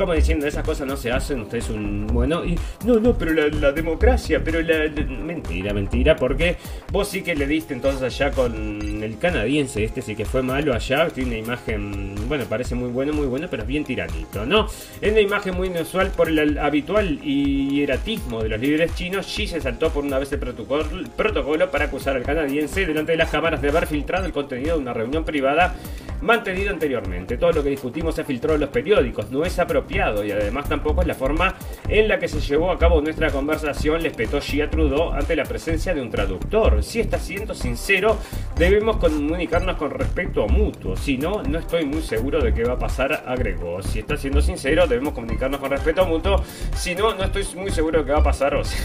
[0.00, 2.42] como diciendo, esas cosas no se hacen, usted es un bueno.
[2.42, 6.56] Y no, no, pero la, democracia, pero la, Mentira, mentira, porque
[6.90, 10.72] vos sí que le diste entonces allá con el canadiense, este sí que fue malo
[10.72, 14.68] allá, tiene una imagen, bueno, parece muy bueno, muy bueno, pero es bien tiranito, ¿no?
[15.02, 19.26] Es una imagen muy inusual por el habitual y eratismo de los líderes chinos.
[19.26, 23.28] Xi se saltó por una vez el protocolo, para acusar al canadiense delante de las
[23.28, 25.76] cámaras de haber filtrado el contenido de una reunión privada
[26.20, 27.36] mantenida anteriormente.
[27.38, 29.58] Todo lo que discutimos se filtró en los periódicos, no es
[29.90, 31.56] y además tampoco es la forma
[31.88, 35.44] en la que se llevó a cabo nuestra conversación, le espetó Gia Trudeau ante la
[35.44, 36.82] presencia de un traductor.
[36.82, 38.16] Si está siendo sincero,
[38.56, 42.74] debemos comunicarnos con respecto a mutuo, si no, no estoy muy seguro de qué va
[42.74, 43.82] a pasar, agregó.
[43.82, 46.42] Si está siendo sincero, debemos comunicarnos con respeto a mutuo,
[46.74, 48.54] si no, no estoy muy seguro de qué va a pasar.
[48.54, 48.78] O sea,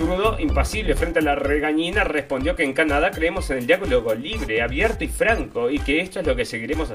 [0.00, 4.62] Trudeau, impasible frente a la regañina, respondió que en Canadá creemos en el diálogo libre,
[4.62, 6.90] abierto y franco y que esto es lo que seguiremos,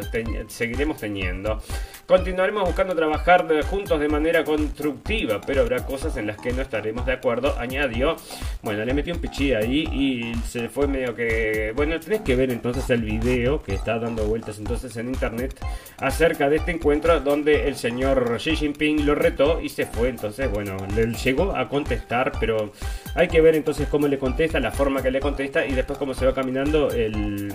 [0.47, 1.61] seguiremos teniendo.
[2.07, 7.05] Continuaremos buscando trabajar juntos de manera constructiva, pero habrá cosas en las que no estaremos
[7.05, 8.15] de acuerdo, añadió.
[8.63, 11.73] Bueno, le metió un pichí ahí y se fue medio que...
[11.75, 15.55] Bueno, tenés que ver entonces el video que está dando vueltas entonces en internet
[15.97, 20.09] acerca de este encuentro donde el señor Xi Jinping lo retó y se fue.
[20.09, 22.71] Entonces, bueno, le llegó a contestar, pero
[23.13, 26.13] hay que ver entonces cómo le contesta, la forma que le contesta y después cómo
[26.13, 27.53] se va caminando el...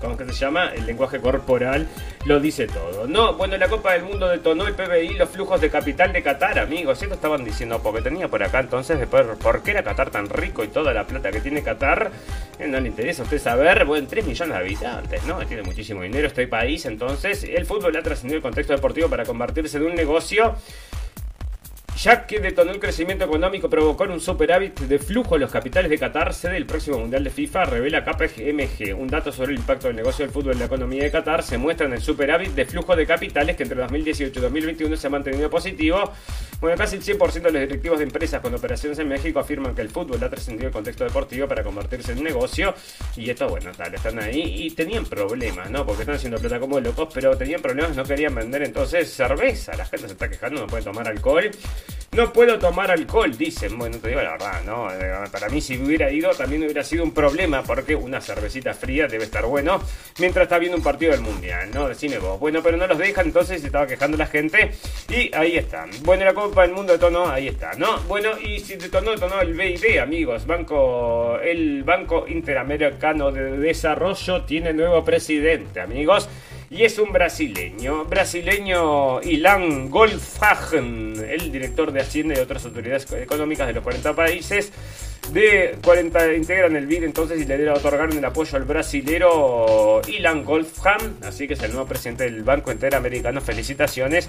[0.00, 0.70] ¿Cómo que se llama?
[0.74, 1.88] El lenguaje corporal
[2.24, 3.08] lo dice todo.
[3.08, 6.58] No, bueno, la Copa del Mundo detonó el PBI, los flujos de capital de Qatar,
[6.60, 7.02] amigos.
[7.02, 10.62] Esto estaban diciendo porque tenía por acá entonces, después, ¿por qué era Qatar tan rico
[10.62, 12.12] y toda la plata que tiene Qatar?
[12.60, 15.44] Eh, no le interesa a usted saber, bueno, 3 millones de habitantes, ¿no?
[15.46, 19.78] Tiene muchísimo dinero este país, entonces el fútbol ha trascendido el contexto deportivo para convertirse
[19.78, 20.54] en un negocio
[21.98, 25.98] ya que detonó el crecimiento económico, provocó un superávit de flujo en los capitales de
[25.98, 28.96] Qatar, sede del próximo Mundial de FIFA, revela KPMG.
[28.96, 31.58] Un dato sobre el impacto del negocio del fútbol en la economía de Qatar se
[31.58, 35.10] muestra en el superávit de flujo de capitales que entre 2018 y 2021 se ha
[35.10, 36.12] mantenido positivo.
[36.60, 39.82] Bueno, casi el 100% de los directivos de empresas con operaciones en México afirman que
[39.82, 42.74] el fútbol ha trascendido el contexto deportivo para convertirse en un negocio.
[43.16, 45.84] Y esto, bueno, tal, están ahí y tenían problemas, ¿no?
[45.84, 49.76] Porque están haciendo plata como locos, pero tenían problemas, no querían vender entonces cerveza.
[49.76, 51.50] La gente se está quejando, no puede tomar alcohol.
[52.12, 53.78] No puedo tomar alcohol, dicen.
[53.78, 54.90] Bueno, te digo la verdad, ¿no?
[54.90, 59.06] Eh, para mí, si hubiera ido, también hubiera sido un problema, porque una cervecita fría
[59.06, 59.80] debe estar bueno
[60.18, 61.88] mientras está viendo un partido del mundial, ¿no?
[61.88, 62.40] Decime vos.
[62.40, 64.72] Bueno, pero no los dejan, entonces se estaba quejando la gente.
[65.08, 65.90] Y ahí están.
[66.02, 68.00] Bueno, la Copa del Mundo detonó, ahí está, ¿no?
[68.08, 70.46] Bueno, y si detonó, detonó el BID, amigos.
[70.46, 76.28] Banco, el Banco Interamericano de Desarrollo tiene nuevo presidente, amigos.
[76.70, 83.66] Y es un brasileño, brasileño Ilan Goldfagen, el director de Hacienda y otras autoridades económicas
[83.66, 84.72] de los 40 países
[85.32, 91.18] de 40 integran el BID entonces y le otorgaron el apoyo al brasilero Ilan Goldham,
[91.22, 93.40] así que es el nuevo presidente del Banco Interamericano.
[93.40, 94.28] Felicitaciones.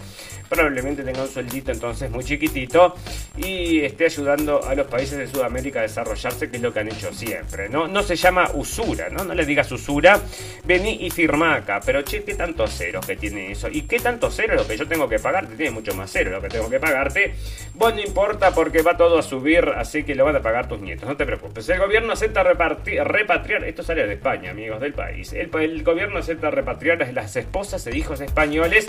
[0.50, 2.96] Probablemente tenga un sueldito entonces muy chiquitito
[3.38, 6.90] y esté ayudando a los países de Sudamérica a desarrollarse, que es lo que han
[6.90, 7.70] hecho siempre.
[7.70, 9.24] No, no se llama usura, ¿no?
[9.24, 10.20] No le digas usura.
[10.66, 11.80] Vení y firma acá.
[11.86, 13.70] Pero che, ¿qué tanto cero que tiene eso?
[13.70, 15.56] ¿Y qué tanto cero lo que yo tengo que pagarte?
[15.56, 17.36] Tiene mucho más cero lo que tengo que pagarte.
[17.74, 20.79] Bueno, no importa porque va todo a subir, así que lo van a pagar tus
[20.82, 21.68] nietos, no te preocupes.
[21.70, 25.34] El gobierno acepta repatriar, esto sale de España, amigos del país.
[25.34, 28.88] El, el gobierno acepta repatriar a las esposas e hijos españoles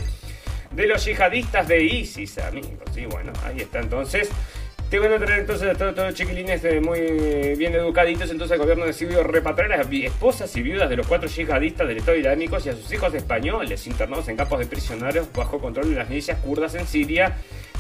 [0.70, 2.96] de los yihadistas de ISIS, amigos.
[2.96, 4.30] Y bueno, ahí está entonces.
[4.90, 8.28] Te van a traer entonces a todos, los chiquilines eh, muy bien educaditos.
[8.30, 11.98] Entonces el gobierno decidió repatriar a las esposas y viudas de los cuatro yihadistas del
[11.98, 15.96] Estado Islámico y a sus hijos españoles internados en campos de prisioneros bajo control de
[15.96, 17.36] las milicias kurdas en Siria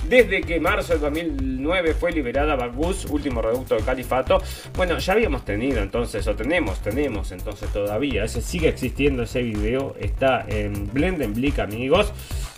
[0.08, 4.42] desde que marzo de 2009 fue liberada Baguz, último reducto del califato.
[4.76, 9.94] Bueno, ya habíamos tenido entonces, o tenemos, tenemos entonces todavía, ese sigue existiendo ese video,
[9.98, 12.12] está en Blendenblick amigos.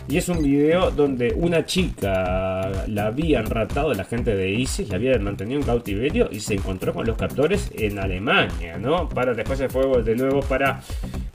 [0.07, 4.95] Y es un video donde una chica la habían ratado la gente de ISIS, la
[4.97, 9.07] habían mantenido en cautiverio y se encontró con los captores en Alemania, ¿no?
[9.07, 10.81] Para después se fue de nuevo para,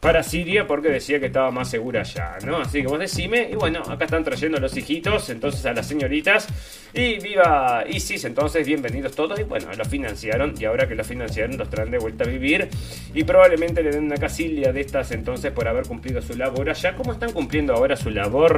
[0.01, 2.59] para Siria porque decía que estaba más segura allá, ¿no?
[2.59, 5.87] Así que vos decime, y bueno, acá están trayendo a los hijitos, entonces a las
[5.87, 6.47] señoritas,
[6.93, 11.57] y viva ISIS, entonces bienvenidos todos, y bueno, los financiaron, y ahora que los financiaron
[11.57, 12.69] los traen de vuelta a vivir,
[13.15, 16.95] y probablemente le den una casilla de estas entonces por haber cumplido su labor allá,
[16.95, 18.58] ¿cómo están cumpliendo ahora su labor?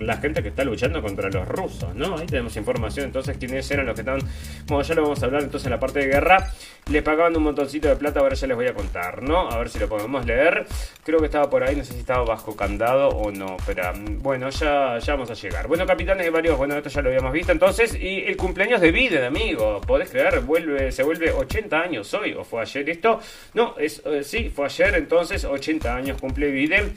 [0.00, 2.16] La gente que está luchando contra los rusos, ¿no?
[2.16, 4.20] Ahí tenemos información entonces quiénes eran los que estaban,
[4.66, 6.50] bueno, ya lo vamos a hablar entonces en la parte de guerra,
[6.90, 9.50] le pagaban un montoncito de plata, ahora ya les voy a contar, ¿no?
[9.50, 10.66] A ver si lo podemos leer,
[11.04, 14.22] creo que estaba por ahí, no sé si estaba bajo candado o no, pero mm,
[14.22, 15.68] bueno, ya, ya vamos a llegar.
[15.68, 18.92] Bueno, capitanes de varios, bueno, esto ya lo habíamos visto entonces, y el cumpleaños de
[18.92, 23.20] Biden, amigo, podés creer, vuelve, se vuelve 80 años hoy, o fue ayer esto,
[23.54, 26.94] no, es, eh, sí, fue ayer entonces, 80 años cumple Biden.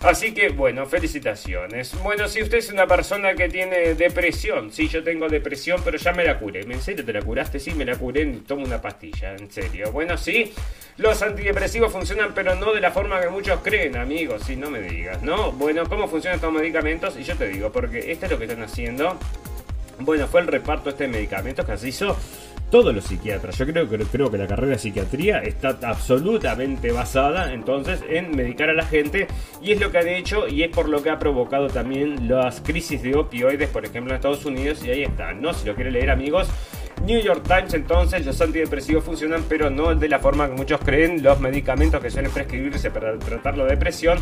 [0.00, 1.92] Así que bueno, felicitaciones.
[2.04, 6.12] Bueno, si usted es una persona que tiene depresión, sí, yo tengo depresión, pero ya
[6.12, 6.60] me la curé.
[6.60, 7.58] ¿En serio te la curaste?
[7.58, 9.90] Sí, me la curé, tomo una pastilla, en serio.
[9.90, 10.52] Bueno, sí,
[10.98, 14.42] los antidepresivos funcionan, pero no de la forma que muchos creen, amigos.
[14.46, 15.50] Sí, no me digas, ¿no?
[15.50, 17.16] Bueno, ¿cómo funcionan estos medicamentos?
[17.18, 19.18] Y yo te digo, porque esto es lo que están haciendo.
[19.98, 22.16] Bueno, fue el reparto de este medicamento que se hizo
[22.70, 23.56] todos los psiquiatras.
[23.58, 28.70] Yo creo, que creo que la carrera de psiquiatría está absolutamente basada entonces en medicar
[28.70, 29.26] a la gente
[29.62, 32.60] y es lo que han hecho y es por lo que ha provocado también las
[32.60, 35.52] crisis de opioides, por ejemplo, en Estados Unidos y ahí está, ¿no?
[35.52, 36.48] Si lo quiere leer amigos,
[37.04, 41.22] New York Times entonces los antidepresivos funcionan pero no de la forma que muchos creen.
[41.22, 44.18] Los medicamentos que suelen prescribirse para tratar la depresión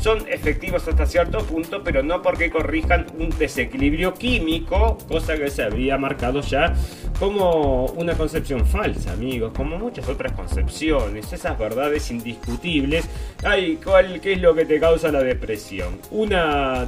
[0.00, 5.64] son efectivos hasta cierto punto pero no porque corrijan un desequilibrio químico, cosa que se
[5.64, 6.74] había marcado ya
[7.18, 13.08] como una concepción falsa, amigos, como muchas otras concepciones, esas verdades indiscutibles.
[13.42, 15.98] Ay, ¿cuál, ¿qué es lo que te causa la depresión?
[16.12, 16.32] Un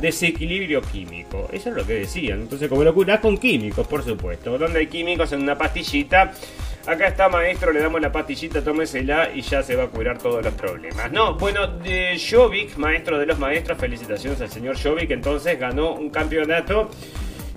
[0.00, 2.42] desequilibrio químico, eso es lo que decían.
[2.42, 6.32] Entonces, como lo curás con químicos, por supuesto, donde hay químicos en una pastillita.
[6.86, 10.42] Acá está maestro, le damos la pastillita, tómesela y ya se va a curar todos
[10.42, 11.12] los problemas.
[11.12, 16.08] No, bueno, de Jovic, maestro de los maestros, felicitaciones al señor Jovic, entonces ganó un
[16.08, 16.88] campeonato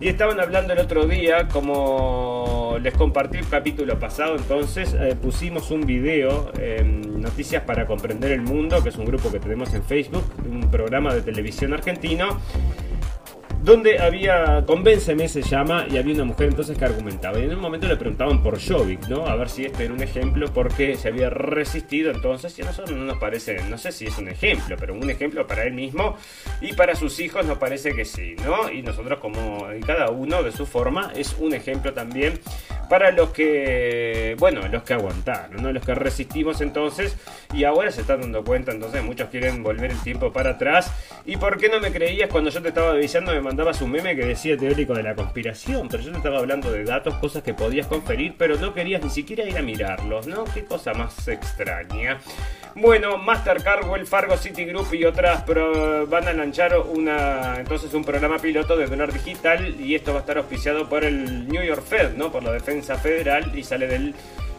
[0.01, 5.71] y estaban hablando el otro día, como les compartí el capítulo pasado, entonces eh, pusimos
[5.71, 9.81] un video, en Noticias para Comprender el Mundo, que es un grupo que tenemos en
[9.83, 12.37] Facebook, un programa de televisión argentino
[13.63, 17.39] donde había, Convénceme se llama, y había una mujer entonces que argumentaba.
[17.39, 19.25] Y en un momento le preguntaban por Jovic, ¿no?
[19.25, 22.59] A ver si este era un ejemplo porque se había resistido entonces.
[22.59, 25.47] Y a nosotros no nos parece, no sé si es un ejemplo, pero un ejemplo
[25.47, 26.17] para él mismo
[26.59, 28.69] y para sus hijos nos parece que sí, ¿no?
[28.69, 32.39] Y nosotros como cada uno de su forma es un ejemplo también
[32.89, 35.71] para los que, bueno, los que aguantaron, ¿no?
[35.71, 37.15] Los que resistimos entonces
[37.53, 40.91] y ahora se están dando cuenta, entonces muchos quieren volver el tiempo para atrás.
[41.25, 43.31] ¿Y por qué no me creías cuando yo te estaba avisando?
[43.31, 46.71] Me mandabas un meme que decía teórico de la conspiración, pero yo te estaba hablando
[46.71, 50.43] de datos, cosas que podías conferir, pero no querías ni siquiera ir a mirarlos, ¿no?
[50.45, 52.17] Qué cosa más extraña.
[52.73, 58.75] Bueno, Mastercard, Wells Fargo, Citigroup y otras van a lanzar una, entonces un programa piloto
[58.75, 62.31] de dólar digital y esto va a estar auspiciado por el New York Fed, ¿no?
[62.31, 64.15] Por la defensa federal y sale del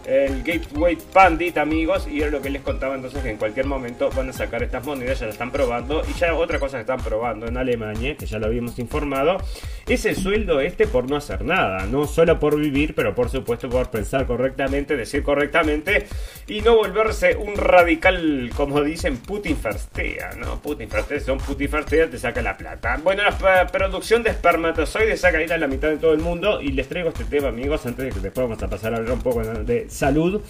[0.07, 4.11] el Gateway Pandit, amigos, y era lo que les contaba entonces que en cualquier momento
[4.11, 7.01] van a sacar estas monedas, ya la están probando, y ya otra cosa que están
[7.01, 9.39] probando en Alemania, que ya lo habíamos informado,
[9.87, 13.69] es el sueldo este por no hacer nada, no solo por vivir, pero por supuesto
[13.69, 16.07] por pensar correctamente, decir correctamente,
[16.47, 20.61] y no volverse un radical, como dicen, Putin Firstea, ¿no?
[20.61, 21.71] Putin Firstea, son Putin
[22.11, 22.99] te saca la plata.
[23.03, 26.73] Bueno, la producción de espermatozoides saca ahí a la mitad de todo el mundo, y
[26.73, 29.23] les traigo este tema, amigos, antes de que después vamos a pasar a hablar un
[29.23, 30.43] poco de salud.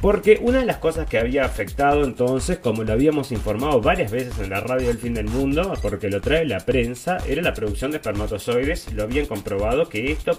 [0.00, 4.38] Porque una de las cosas que había afectado entonces, como lo habíamos informado varias veces
[4.38, 7.90] en la radio del fin del mundo, porque lo trae la prensa, era la producción
[7.90, 8.92] de espermatozoides.
[8.92, 10.38] Lo habían comprobado que esto,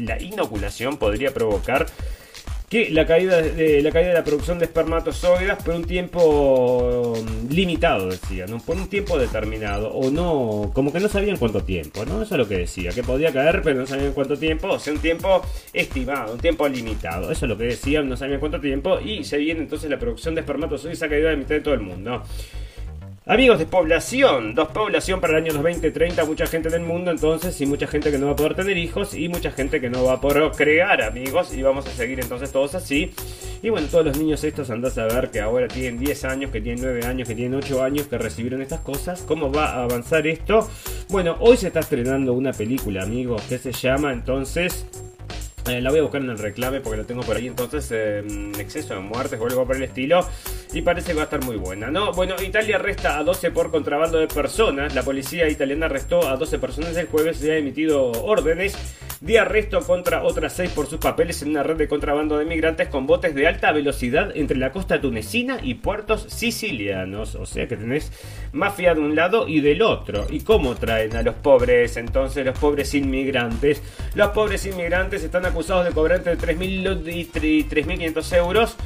[0.00, 1.86] la inoculación podría provocar
[2.72, 7.52] que la caída de la caída de la producción de espermatozoides por un tiempo mm,
[7.52, 8.60] limitado, decía, ¿no?
[8.60, 12.22] Por un tiempo determinado, o no, como que no sabían cuánto tiempo, ¿no?
[12.22, 14.94] Eso es lo que decía, que podía caer, pero no sabían cuánto tiempo, o sea,
[14.94, 15.42] un tiempo
[15.74, 17.30] estimado, un tiempo limitado.
[17.30, 20.34] Eso es lo que decían, no sabían cuánto tiempo, y se viene entonces la producción
[20.34, 22.22] de espermatozoides ha caído de mitad de todo el mundo.
[23.24, 27.66] Amigos de población, dos población para el año 2030, mucha gente del mundo entonces y
[27.66, 30.14] mucha gente que no va a poder tener hijos y mucha gente que no va
[30.14, 33.12] a poder crear amigos y vamos a seguir entonces todos así.
[33.62, 36.60] Y bueno, todos los niños estos andás a ver que ahora tienen 10 años, que
[36.60, 39.22] tienen 9 años, que tienen 8 años, que recibieron estas cosas.
[39.22, 40.68] ¿Cómo va a avanzar esto?
[41.08, 44.84] Bueno, hoy se está estrenando una película amigos que se llama entonces
[45.68, 48.24] eh, la voy a buscar en el reclame porque lo tengo por ahí entonces eh,
[48.58, 50.26] exceso de muertes o algo por el estilo
[50.72, 53.70] y parece que va a estar muy buena no bueno Italia arresta a 12 por
[53.70, 54.94] contrabando de personas.
[54.94, 58.76] La policía italiana arrestó a 12 personas el jueves y ha emitido órdenes
[59.20, 62.88] de arresto contra otras 6 por sus papeles en una red de contrabando de migrantes
[62.88, 67.36] con botes de alta velocidad entre la costa tunecina y puertos sicilianos.
[67.36, 68.10] O sea que tenés
[68.52, 70.26] mafia de un lado y del otro.
[70.28, 73.82] Y cómo traen a los pobres entonces los pobres inmigrantes
[74.14, 78.76] los pobres inmigrantes están acusados de cobrar entre 3.000 y 3.500 euros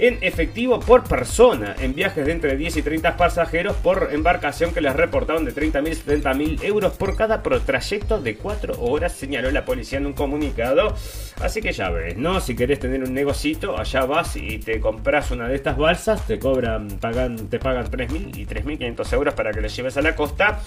[0.00, 4.80] en efectivo por persona en viajes de entre 10 y 30 pasajeros por embarcación que
[4.80, 9.64] les reportaron de 30.000 y 70.000 euros por cada trayecto de 4 horas, señaló la
[9.64, 10.94] policía en un comunicado.
[11.42, 12.40] Así que ya ves, ¿no?
[12.40, 16.38] Si querés tener un negocito, allá vas y te compras una de estas balsas, te
[16.38, 20.60] cobran, te pagan 3.000 y 3.500 euros para que les lleves a la costa.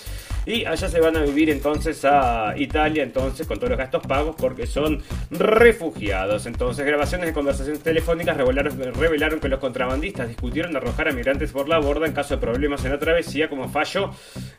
[0.45, 4.35] Y allá se van a vivir entonces a Italia, entonces con todos los gastos pagos
[4.37, 6.45] porque son refugiados.
[6.45, 8.91] Entonces, grabaciones de conversaciones telefónicas revelaron,
[9.23, 12.83] revelaron que los contrabandistas discutieron arrojar a migrantes por la borda en caso de problemas
[12.83, 14.11] en la travesía como fallo,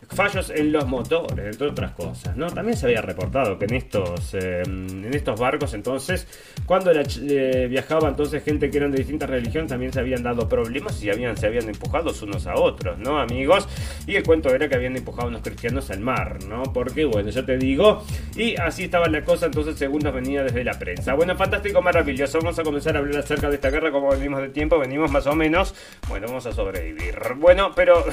[0.09, 2.37] fallos en los motores, entre otras cosas.
[2.37, 2.47] ¿no?
[2.47, 6.27] También se había reportado que en estos, eh, en estos barcos entonces,
[6.67, 11.03] cuando eh, viajaba entonces gente que eran de distintas religiones, también se habían dado problemas
[11.03, 13.69] y habían, se habían empujado unos a otros, ¿no, amigos?
[14.07, 16.63] Y el cuento era que habían empujado unos cristianos al mar, ¿no?
[16.65, 18.05] Porque, bueno, yo te digo,
[18.37, 21.15] y así estaba la cosa entonces según nos venía desde la prensa.
[21.15, 22.39] Bueno, fantástico, maravilloso.
[22.39, 25.27] Vamos a comenzar a hablar acerca de esta guerra como venimos de tiempo, venimos más
[25.27, 25.75] o menos.
[26.09, 27.17] Bueno, vamos a sobrevivir.
[27.37, 28.05] Bueno, pero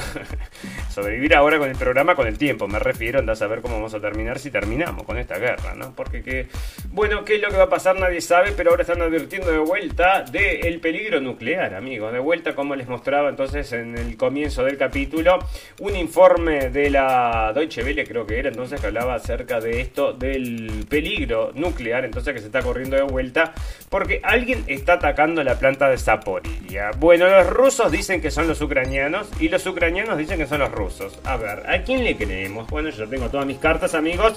[0.92, 3.94] sobrevivir ahora con el programa, con el tiempo, me refiero, anda a saber cómo vamos
[3.94, 5.96] a terminar si terminamos con esta guerra, ¿no?
[5.96, 6.48] Porque que,
[6.90, 7.98] bueno, ¿qué es lo que va a pasar?
[7.98, 12.12] Nadie sabe, pero ahora están advirtiendo de vuelta del peligro nuclear, amigos.
[12.14, 15.40] De vuelta, como les mostraba entonces en el comienzo del capítulo,
[15.80, 20.14] un informe de la Deutsche Welle, creo que era entonces, que hablaba acerca de esto,
[20.14, 23.54] del peligro nuclear, entonces que se está corriendo de vuelta,
[23.90, 26.92] porque alguien está atacando la planta de Zaporilla.
[26.98, 30.72] Bueno, los rusos dicen que son los ucranianos y los ucranianos dicen que son los
[30.72, 30.81] rusos.
[31.24, 32.68] A ver, ¿a quién le creemos?
[32.70, 34.34] Bueno, yo tengo todas mis cartas, amigos,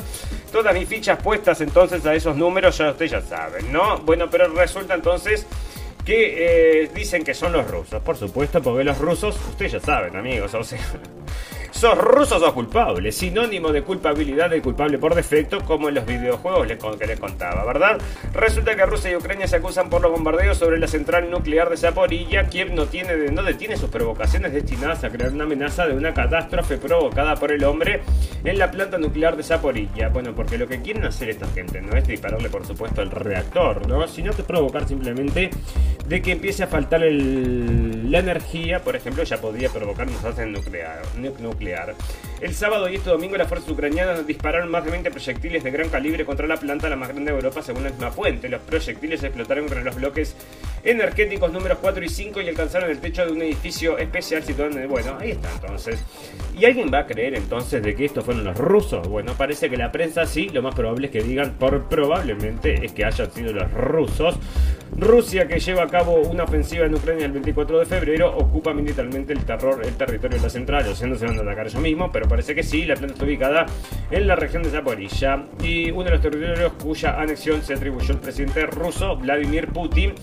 [0.53, 3.99] todas mis fichas puestas entonces a esos números, ya ustedes ya saben, ¿no?
[3.99, 5.47] Bueno, pero resulta entonces
[6.05, 10.17] que eh, dicen que son los rusos, por supuesto, porque los rusos, ustedes ya saben,
[10.17, 10.79] amigos, o sea,
[11.75, 13.11] sos ruso, sos culpable.
[13.11, 16.67] Sinónimo de culpabilidad del culpable por defecto, como en los videojuegos
[16.99, 17.99] que les contaba, ¿verdad?
[18.33, 21.77] Resulta que Rusia y Ucrania se acusan por los bombardeos sobre la central nuclear de
[21.77, 22.49] Zaporilla.
[22.49, 26.79] Kiev no, tiene, no detiene sus provocaciones destinadas a crear una amenaza de una catástrofe
[26.79, 28.03] provocada por el hombre
[28.45, 30.09] en la planta nuclear de Zaporilla.
[30.09, 33.89] Bueno, porque lo que quieren hacer esta gente no es dispararle, por supuesto, el reactor,
[33.89, 34.07] ¿no?
[34.07, 35.51] Sino que provocar simplemente
[36.07, 41.03] de que empiece a faltar la energía, por ejemplo, ya podría provocar un desastre nuclear
[42.41, 45.89] el sábado y este domingo las fuerzas ucranianas dispararon más de 20 proyectiles de gran
[45.89, 48.49] calibre contra la planta, la más grande de Europa, según la misma fuente.
[48.49, 50.37] Los proyectiles explotaron entre los bloques
[50.85, 54.79] energéticos números 4 y 5 y alcanzaron el techo de un edificio especial situado en
[54.79, 54.89] el...
[54.89, 56.03] Bueno, ahí está entonces.
[56.59, 59.09] ¿Y alguien va a creer entonces de que estos fueron los rusos?
[59.09, 62.93] Bueno, parece que la prensa sí, lo más probable es que digan por probablemente es
[62.93, 64.39] que hayan sido los rusos.
[64.97, 69.33] Rusia, que lleva a cabo una ofensiva en Ucrania el 24 de febrero, ocupa militarmente
[69.33, 71.83] el terror, el territorio de la central, o sea, no se van a atacar ellos
[71.83, 72.85] mismos, pero parece que sí.
[72.85, 73.67] La planta está ubicada
[74.11, 78.21] en la región de Zaporilla y uno de los territorios cuya anexión se atribuyó al
[78.21, 80.15] presidente ruso Vladimir Putin.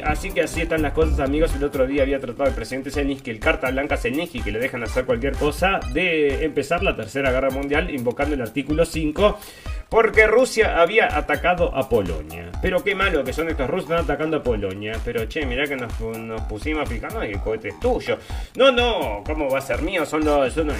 [0.00, 1.54] Así que así están las cosas, amigos.
[1.54, 4.82] El otro día había tratado el presidente Zelensky, el carta blanca Zelensky, que le dejan
[4.82, 9.38] hacer cualquier cosa, de empezar la tercera guerra mundial invocando el artículo 5
[9.92, 12.50] porque Rusia había atacado a Polonia.
[12.62, 14.94] Pero qué malo que son estos rusos atacando a Polonia.
[15.04, 15.92] Pero che, mirá que nos,
[16.48, 18.16] pusimos fijando y el cohete es tuyo.
[18.56, 20.06] No, no, ¿cómo va a ser mío?
[20.06, 20.50] Son los.
[20.54, 20.70] Son,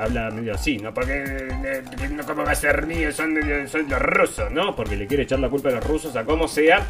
[0.00, 0.94] habla medio así, ¿no?
[0.94, 1.22] Porque.
[1.22, 1.82] Eh,
[2.26, 3.12] ¿Cómo va a ser mío?
[3.12, 3.36] Son,
[3.68, 4.74] son los rusos, ¿no?
[4.74, 6.86] Porque le quiere echar la culpa a los rusos a como sea.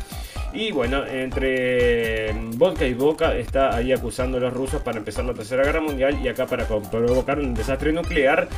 [0.55, 5.33] Y bueno, entre vodka y boca está ahí acusando a los rusos para empezar la
[5.33, 8.49] tercera guerra mundial y acá para provocar un desastre nuclear.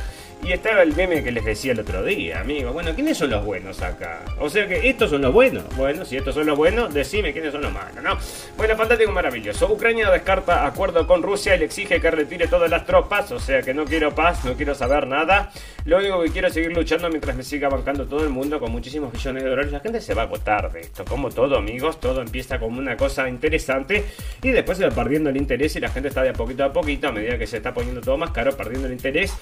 [0.43, 2.74] Y estaba el meme que les decía el otro día, amigos.
[2.75, 4.25] Bueno, ¿quiénes son los buenos acá?
[4.37, 5.63] O sea que estos son los buenos.
[5.77, 8.17] Bueno, si estos son los buenos, decime quiénes son los malos, ¿no?
[8.57, 9.71] Bueno, fantástico, maravilloso.
[9.71, 13.31] Ucrania descarta acuerdo con Rusia y le exige que retire todas las tropas.
[13.31, 15.53] O sea que no quiero paz, no quiero saber nada.
[15.85, 18.73] Lo único que quiero es seguir luchando mientras me siga bancando todo el mundo con
[18.73, 19.71] muchísimos millones de dólares.
[19.71, 22.97] La gente se va a agotar de esto, como todo, amigos todo empieza como una
[22.97, 24.03] cosa interesante
[24.43, 26.73] y después se va perdiendo el interés y la gente está de a poquito a
[26.73, 29.33] poquito, a medida que se está poniendo todo más caro, perdiendo el interés.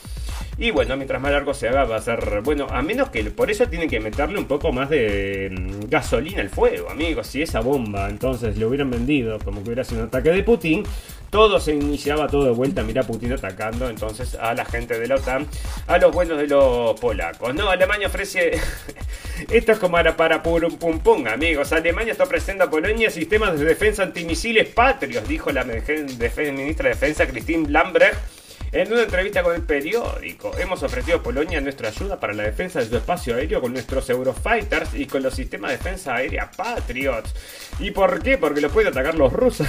[0.57, 3.49] Y bueno, mientras más largo se haga va a ser, bueno, a menos que por
[3.49, 7.27] eso tienen que meterle un poco más de mm, gasolina al fuego, amigos.
[7.27, 10.83] Si esa bomba entonces le hubieran vendido como que hubiera sido un ataque de Putin,
[11.31, 15.15] todo se iniciaba todo de vuelta, mira Putin atacando entonces a la gente de la
[15.15, 15.47] OTAN,
[15.87, 17.55] a los buenos de los polacos.
[17.55, 18.51] No, Alemania ofrece...
[19.49, 21.73] Esto es como para, para pum pum pum, amigos.
[21.73, 27.25] Alemania está ofreciendo a Polonia sistemas de defensa antimisiles patrios, dijo la ministra de Defensa
[27.25, 28.42] Christine Lambrecht
[28.73, 32.79] en una entrevista con el periódico, hemos ofrecido a Polonia nuestra ayuda para la defensa
[32.79, 37.35] de su espacio aéreo con nuestros Eurofighters y con los sistemas de defensa aérea Patriots.
[37.79, 38.39] ¿Y por qué?
[38.39, 39.67] Porque lo pueden atacar los rusos.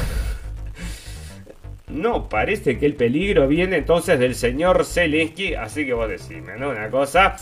[1.86, 6.70] No, parece que el peligro viene entonces del señor Zelensky, así que vos decime, ¿no?
[6.70, 7.36] Una cosa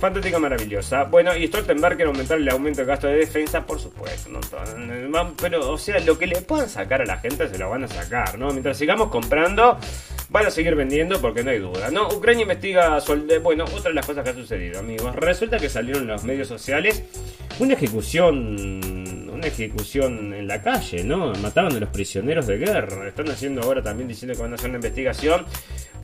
[0.00, 1.04] fantástica, maravillosa.
[1.04, 4.40] Bueno, y Stoltenberg quiere aumentar el aumento de gasto de defensa, por supuesto, ¿no?
[5.36, 7.88] Pero, o sea, lo que le puedan sacar a la gente se lo van a
[7.88, 8.48] sacar, ¿no?
[8.48, 9.78] Mientras sigamos comprando,
[10.34, 12.08] van a seguir vendiendo porque no hay duda, ¿no?
[12.08, 12.98] Ucrania investiga,
[13.40, 15.14] bueno, otra de las cosas que ha sucedido, amigos.
[15.14, 17.04] Resulta que salieron en los medios sociales
[17.60, 21.32] una ejecución ejecución en la calle, ¿no?
[21.34, 23.08] Mataban a los prisioneros de guerra.
[23.08, 25.46] Están haciendo ahora también diciendo que van a hacer una investigación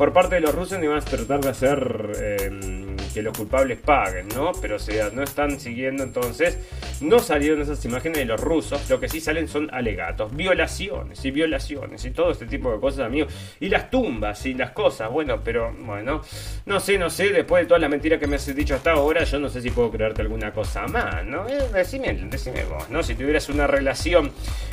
[0.01, 3.79] por parte de los rusos y van a tratar de hacer em, que los culpables
[3.79, 4.53] paguen, ¿no?
[4.61, 6.59] Pero o sea, no están siguiendo entonces.
[7.03, 8.89] No salieron esas imágenes de los rusos.
[8.89, 13.01] Lo que sí salen son alegatos, violaciones y violaciones y todo este tipo de cosas,
[13.07, 13.33] amigos.
[13.61, 15.11] Y las tumbas y las cosas.
[15.11, 16.23] Bueno, pero bueno,
[16.65, 17.31] no sé, no sé.
[17.31, 19.71] Después de toda la mentira que me has dicho hasta ahora, yo no sé si
[19.71, 21.47] puedo creerte alguna cosa más, ¿no?
[21.47, 23.03] Eh, decime, decime vos, ¿no?
[23.03, 24.33] Si tuvieras una relación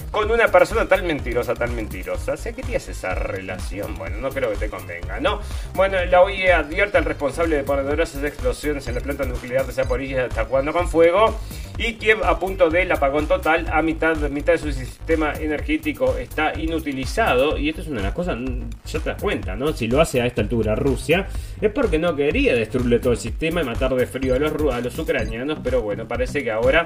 [0.10, 3.94] con una persona tan mentirosa, tan mentirosa, ¿qué querías esa relación?
[3.94, 5.42] Bueno, no creo que te convenga, ¿no?
[5.76, 10.28] Bueno, la OIE advierte al responsable de poderosas explosiones en la planta nuclear de Zaporilla
[10.50, 11.40] jugando con fuego
[11.78, 16.60] y Kiev a punto del apagón total, a mitad, mitad de su sistema energético está
[16.60, 18.38] inutilizado y esto es una de las cosas,
[18.86, 19.72] ya te das cuenta, ¿no?
[19.74, 21.28] Si lo hace a esta altura Rusia,
[21.62, 24.82] es porque no quería destruirle todo el sistema y matar de frío a los, a
[24.82, 26.86] los ucranianos, pero bueno, parece que ahora,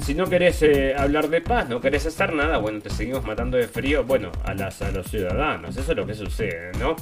[0.00, 3.56] si no querés eh, hablar de paz, no querés hacer nada, bueno, te seguimos matando
[3.56, 6.94] de frío, bueno, a, las, a los ciudadanos, eso es lo que sucede, ¿no?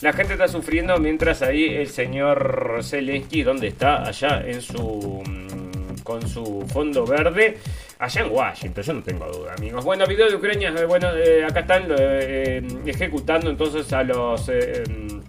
[0.00, 4.02] La gente está sufriendo mientras ahí el señor Zelensky, ¿dónde está?
[4.02, 5.73] Allá en su mm,
[6.04, 7.58] con su fondo verde
[7.98, 9.84] allá en Washington, yo no tengo duda, amigos.
[9.84, 11.88] Bueno, video de Ucrania, eh, bueno, eh, acá están
[12.86, 15.22] ejecutando entonces a los em,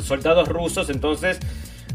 [0.00, 1.40] soldados rusos, entonces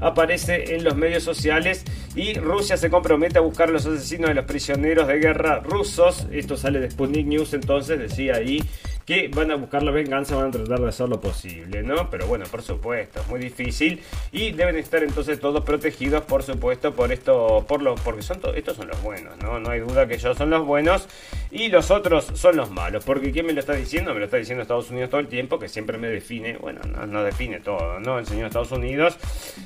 [0.02, 4.46] aparece en los medios sociales y Rusia se compromete a buscar los asesinos de los
[4.46, 6.28] prisioneros de guerra rusos.
[6.32, 8.62] Esto sale de Sputnik News, entonces decía ahí
[9.06, 12.10] que van a buscar la venganza, van a tratar de hacer lo posible, ¿no?
[12.10, 14.01] Pero bueno, por supuesto, es muy difícil
[14.32, 18.78] y deben estar entonces todos protegidos, por supuesto, por esto, por lo, porque son estos
[18.78, 19.60] son los buenos, ¿no?
[19.60, 21.08] No hay duda que ellos son los buenos
[21.51, 24.14] y los otros son los malos, porque ¿quién me lo está diciendo?
[24.14, 27.24] Me lo está diciendo Estados Unidos todo el tiempo, que siempre me define, bueno, no,
[27.24, 28.18] define todo, ¿no?
[28.18, 29.18] El señor Estados Unidos,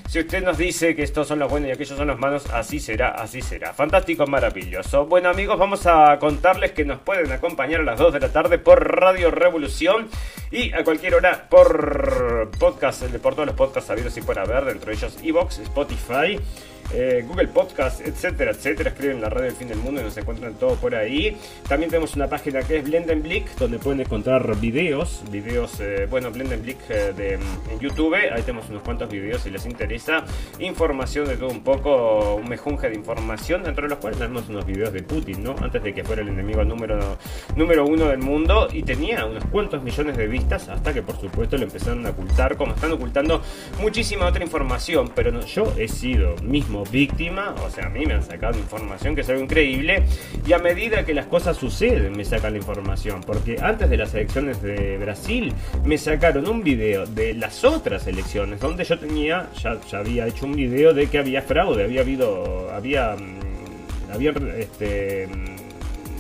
[0.09, 2.79] si usted nos dice que estos son los buenos y aquellos son los malos, así
[2.79, 3.73] será, así será.
[3.73, 5.05] Fantástico, maravilloso.
[5.05, 8.59] Bueno amigos, vamos a contarles que nos pueden acompañar a las 2 de la tarde
[8.59, 10.07] por Radio Revolución.
[10.51, 14.89] Y a cualquier hora por podcast, por todos los podcasts sabidos y por haber, dentro
[14.89, 16.39] de ellos Evox, Spotify
[16.93, 18.89] eh, Google Podcast, etcétera, etcétera.
[18.89, 21.37] Escriben la radio del fin del mundo y nos encuentran todo por ahí.
[21.67, 26.77] También tenemos una página que es Blendenblick, donde pueden encontrar videos, videos, eh, bueno, Blendenblick
[26.89, 28.15] eh, de, en YouTube.
[28.15, 30.25] Ahí tenemos unos cuantos videos si les interesa.
[30.59, 34.65] Información de todo un poco, un mejunje de información, dentro de los cuales tenemos unos
[34.65, 35.55] videos de Putin, ¿no?
[35.61, 37.17] Antes de que fuera el enemigo número,
[37.55, 41.57] número uno del mundo y tenía unos cuantos millones de vistas hasta que por supuesto
[41.57, 43.41] lo empezaron a ocultar, como están ocultando
[43.79, 48.23] muchísima otra información, pero yo he sido mismo víctima, o sea, a mí me han
[48.23, 50.03] sacado información que es algo increíble
[50.45, 54.13] y a medida que las cosas suceden me sacan la información, porque antes de las
[54.13, 55.53] elecciones de Brasil
[55.83, 60.45] me sacaron un video de las otras elecciones donde yo tenía, ya, ya había hecho
[60.45, 65.27] un video de que había fraude, había habido, había, mm, había este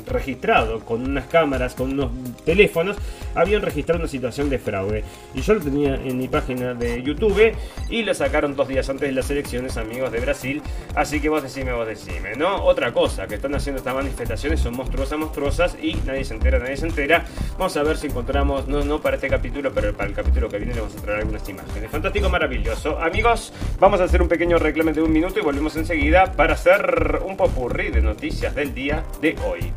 [0.09, 2.11] registrado con unas cámaras, con unos
[2.45, 2.97] teléfonos,
[3.35, 5.03] habían registrado una situación de fraude.
[5.33, 7.53] Y yo lo tenía en mi página de YouTube
[7.89, 10.61] y lo sacaron dos días antes de las elecciones, amigos de Brasil.
[10.95, 12.63] Así que vos decime, vos decime, ¿no?
[12.63, 16.77] Otra cosa que están haciendo estas manifestaciones son monstruosas, monstruosas y nadie se entera, nadie
[16.77, 17.25] se entera.
[17.57, 20.57] Vamos a ver si encontramos, no, no para este capítulo, pero para el capítulo que
[20.57, 21.89] viene le vamos a traer algunas imágenes.
[21.89, 22.99] Fantástico, maravilloso.
[22.99, 27.21] Amigos, vamos a hacer un pequeño reclame de un minuto y volvemos enseguida para hacer
[27.25, 29.73] un popurrí de noticias del día de hoy.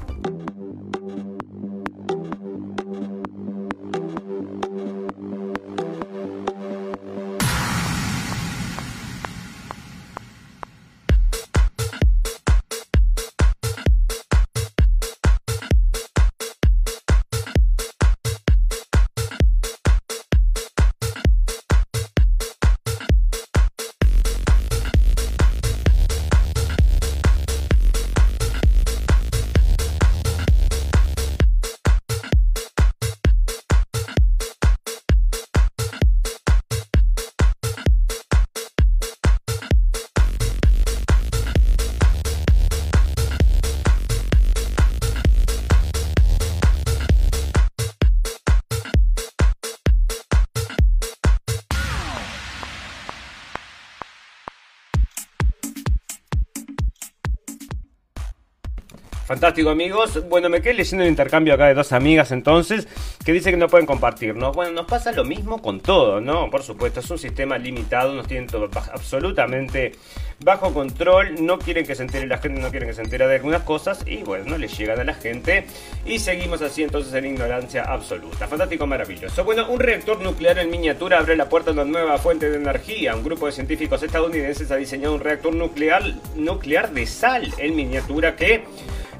[59.32, 60.28] Fantástico amigos.
[60.28, 62.86] Bueno, me quedé leyendo el intercambio acá de dos amigas entonces
[63.24, 64.54] que dice que no pueden compartirnos.
[64.54, 66.50] Bueno, nos pasa lo mismo con todo, ¿no?
[66.50, 69.92] Por supuesto, es un sistema limitado, nos tienen todo absolutamente
[70.44, 73.36] bajo control, no quieren que se entere la gente, no quieren que se entere de
[73.36, 75.64] algunas cosas y bueno, no les llegan a la gente
[76.04, 78.46] y seguimos así entonces en ignorancia absoluta.
[78.46, 79.44] Fantástico, maravilloso.
[79.44, 83.16] Bueno, un reactor nuclear en miniatura abre la puerta a una nueva fuente de energía.
[83.16, 86.02] Un grupo de científicos estadounidenses ha diseñado un reactor nuclear,
[86.36, 88.64] nuclear de sal en miniatura que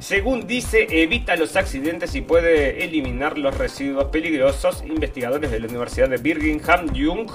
[0.02, 4.82] según dice, evita los accidentes y puede eliminar los residuos peligrosos.
[4.84, 7.30] Investigadores de la Universidad de Birmingham Young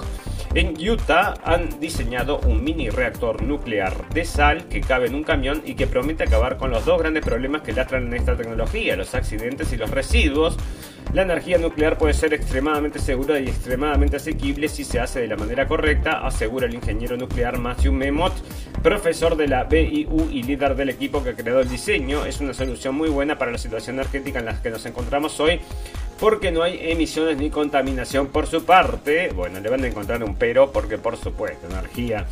[0.54, 5.62] en Utah han diseñado un mini reactor nuclear de sal que cabe en un camión
[5.64, 9.14] y que promete acabar con los dos grandes problemas que lastran en esta tecnología, los
[9.14, 10.58] accidentes y los residuos.
[11.12, 15.36] La energía nuclear puede ser extremadamente segura y extremadamente asequible si se hace de la
[15.36, 18.34] manera correcta, asegura el ingeniero nuclear Matthew Memot,
[18.82, 22.26] profesor de la BIU y líder del equipo que creó el diseño.
[22.26, 25.60] Es una solución muy buena para la situación energética en la que nos encontramos hoy
[26.18, 29.30] porque no hay emisiones ni contaminación por su parte.
[29.34, 32.26] Bueno, le van a encontrar un pero porque por supuesto, energía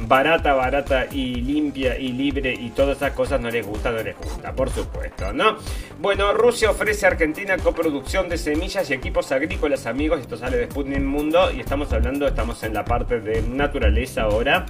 [0.00, 4.16] barata, barata y limpia y libre y todas esas cosas no les gusta, no les
[4.16, 5.56] gusta, por supuesto, ¿no?
[6.00, 10.20] Bueno, Rusia ofrece a Argentina coproducción de semillas y equipos agrícolas, amigos.
[10.20, 14.66] Esto sale de Sputnik Mundo y estamos hablando, estamos en la parte de naturaleza ahora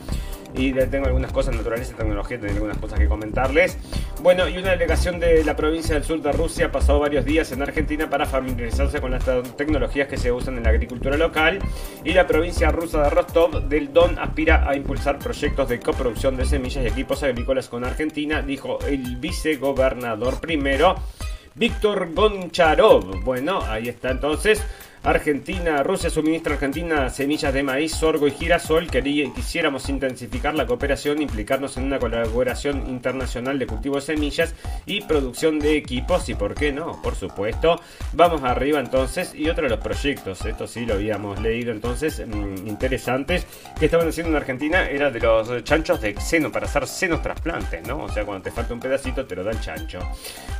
[0.54, 3.78] y tengo algunas cosas, naturaleza y tecnología, tengo algunas cosas que comentarles.
[4.22, 7.62] Bueno, y una delegación de la provincia del sur de Rusia pasado varios días en
[7.62, 9.24] Argentina para familiarizarse con las
[9.56, 11.58] tecnologías que se usan en la agricultura local
[12.04, 16.44] y la provincia rusa de Rostov del Don aspira a impulsar proyectos de coproducción de
[16.44, 20.96] semillas y equipos agrícolas con Argentina, dijo el vicegobernador primero.
[21.54, 23.22] Víctor Goncharov.
[23.24, 24.64] Bueno, ahí está entonces.
[25.04, 28.86] Argentina, Rusia suministra a Argentina semillas de maíz, sorgo y girasol.
[29.34, 34.54] quisiéramos intensificar la cooperación, implicarnos en una colaboración internacional de cultivo de semillas
[34.86, 36.28] y producción de equipos.
[36.28, 37.80] Y por qué no, por supuesto.
[38.12, 39.34] Vamos arriba entonces.
[39.34, 43.44] Y otro de los proyectos, esto sí lo habíamos leído entonces, mm, interesantes,
[43.80, 47.84] que estaban haciendo en Argentina era de los chanchos de seno para hacer senos trasplantes,
[47.88, 48.04] ¿no?
[48.04, 49.98] O sea, cuando te falta un pedacito te lo da el chancho.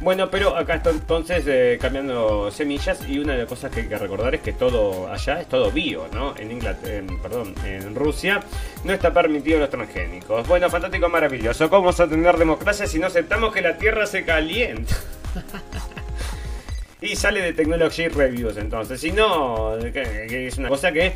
[0.01, 3.88] Bueno, pero acá está entonces eh, cambiando semillas y una de las cosas que hay
[3.88, 6.35] que recordar es que todo allá es todo bio, ¿no?
[6.37, 8.41] En Inglaterra, perdón, en Rusia
[8.85, 10.47] no está permitido los transgénicos.
[10.49, 11.68] Bueno, fantástico, maravilloso.
[11.68, 14.95] ¿Cómo vamos a tener democracia si no aceptamos que la Tierra se calienta?
[17.01, 19.01] y sale de Technology Reviews entonces.
[19.01, 21.14] Si no, es una cosa que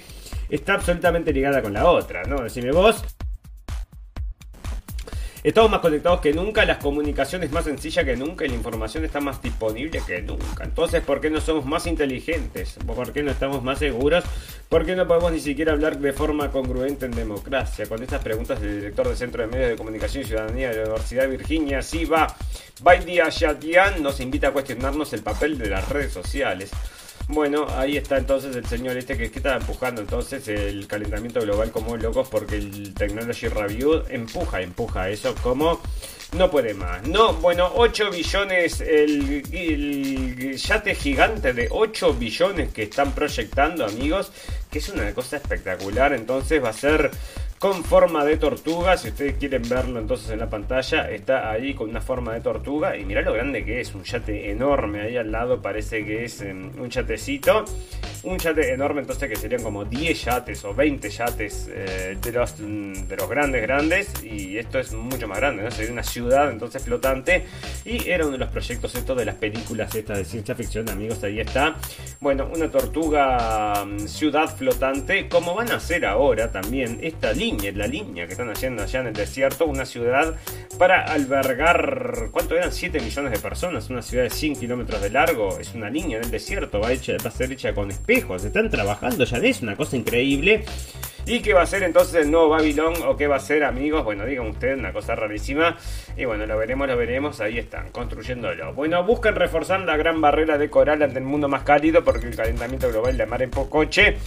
[0.48, 2.42] está absolutamente ligada con la otra, ¿no?
[2.42, 3.04] Decime vos.
[5.47, 9.20] Estamos más conectados que nunca, las comunicaciones más sencillas que nunca y la información está
[9.20, 10.64] más disponible que nunca.
[10.64, 12.76] Entonces, ¿por qué no somos más inteligentes?
[12.84, 14.24] ¿Por qué no estamos más seguros?
[14.68, 17.86] ¿Por qué no podemos ni siquiera hablar de forma congruente en democracia?
[17.86, 20.82] Con estas preguntas del director del Centro de Medios de Comunicación y Ciudadanía de la
[20.82, 22.26] Universidad de Virginia, Siva
[22.82, 26.72] Baidia Shatian, nos invita a cuestionarnos el papel de las redes sociales.
[27.28, 31.96] Bueno, ahí está entonces el señor este que, está empujando entonces el calentamiento global como
[31.96, 35.80] locos porque el Technology Review empuja, empuja eso como
[36.36, 37.02] no puede más.
[37.06, 44.32] No, bueno, 8 billones, el, el, yate gigante de 8 billones que están proyectando amigos,
[44.70, 47.10] que es una cosa espectacular, entonces va a ser
[47.59, 48.96] con forma de tortuga.
[48.96, 52.96] Si ustedes quieren verlo entonces en la pantalla, está ahí con una forma de tortuga.
[52.96, 55.02] Y mirá lo grande que es, un yate enorme.
[55.02, 57.64] Ahí al lado parece que es em, un yatecito.
[58.24, 62.59] Un yate enorme entonces que serían como 10 yates o 20 yates eh, de, los,
[62.59, 64.12] de los grandes grandes.
[64.22, 65.70] Y esto es mucho más grande, ¿no?
[65.70, 67.46] Sería una ciudad entonces flotante.
[67.84, 71.22] Y era uno de los proyectos estos de las películas estas de ciencia ficción, amigos.
[71.24, 71.76] Ahí está.
[72.20, 75.28] Bueno, una tortuga mm, ciudad flotante.
[75.28, 79.07] Como van a hacer ahora también esta línea la línea que están haciendo allá en
[79.09, 80.34] el desierto, una ciudad
[80.78, 82.72] para albergar, ¿cuánto eran?
[82.72, 86.24] 7 millones de personas, una ciudad de 100 kilómetros de largo, es una línea en
[86.24, 89.76] el desierto, va, hecha, va a ser hecha con espejos, están trabajando ya es una
[89.76, 90.64] cosa increíble.
[91.28, 92.94] ¿Y qué va a ser entonces el nuevo Babilón?
[93.05, 94.05] ¿O qué va a ser, amigos?
[94.05, 95.76] Bueno, digan ustedes, una cosa rarísima.
[96.16, 97.40] Y bueno, lo veremos, lo veremos.
[97.40, 98.72] Ahí están, construyéndolo.
[98.74, 102.36] Bueno, buscan reforzar la gran barrera de coral ante el mundo más cálido porque el
[102.36, 104.18] calentamiento global de mar en Pocoche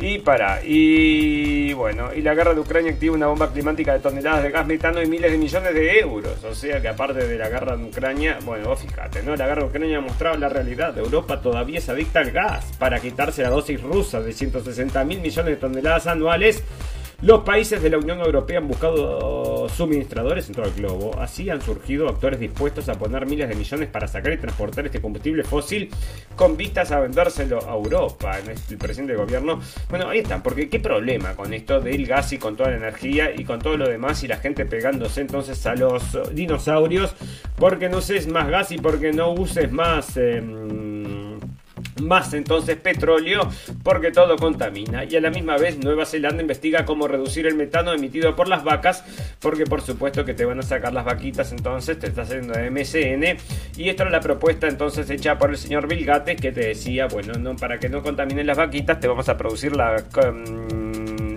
[0.00, 4.42] y para, y bueno, y la guerra de Ucrania activa una bomba climática de toneladas
[4.42, 6.42] de gas metano y miles de millones de euros.
[6.44, 9.36] O sea que aparte de la guerra de Ucrania, bueno, vos fíjate, ¿no?
[9.36, 10.96] La guerra de Ucrania ha mostrado la realidad.
[10.96, 15.54] Europa todavía se adicta al gas para quitarse la dosis rusa de 160 mil millones
[15.54, 16.64] de toneladas anuales
[17.22, 21.18] los países de la Unión Europea han buscado suministradores en todo el globo.
[21.18, 25.02] Así han surgido actores dispuestos a poner miles de millones para sacar y transportar este
[25.02, 25.90] combustible fósil
[26.34, 28.38] con vistas a vendérselo a Europa.
[28.38, 29.60] El presidente del gobierno.
[29.90, 33.30] Bueno, ahí están, porque qué problema con esto del gas y con toda la energía
[33.34, 36.02] y con todo lo demás y la gente pegándose entonces a los
[36.34, 37.14] dinosaurios
[37.56, 40.16] porque no uses más gas y porque no uses más...
[40.16, 40.89] Em,
[42.00, 43.48] más entonces petróleo
[43.82, 45.04] porque todo contamina.
[45.04, 48.64] Y a la misma vez Nueva Zelanda investiga cómo reducir el metano emitido por las
[48.64, 49.04] vacas
[49.40, 53.36] porque por supuesto que te van a sacar las vaquitas entonces te está haciendo MSN
[53.76, 57.06] y esta es la propuesta entonces hecha por el señor Bill Gates que te decía
[57.06, 60.04] bueno no para que no contaminen las vaquitas te vamos a producir la,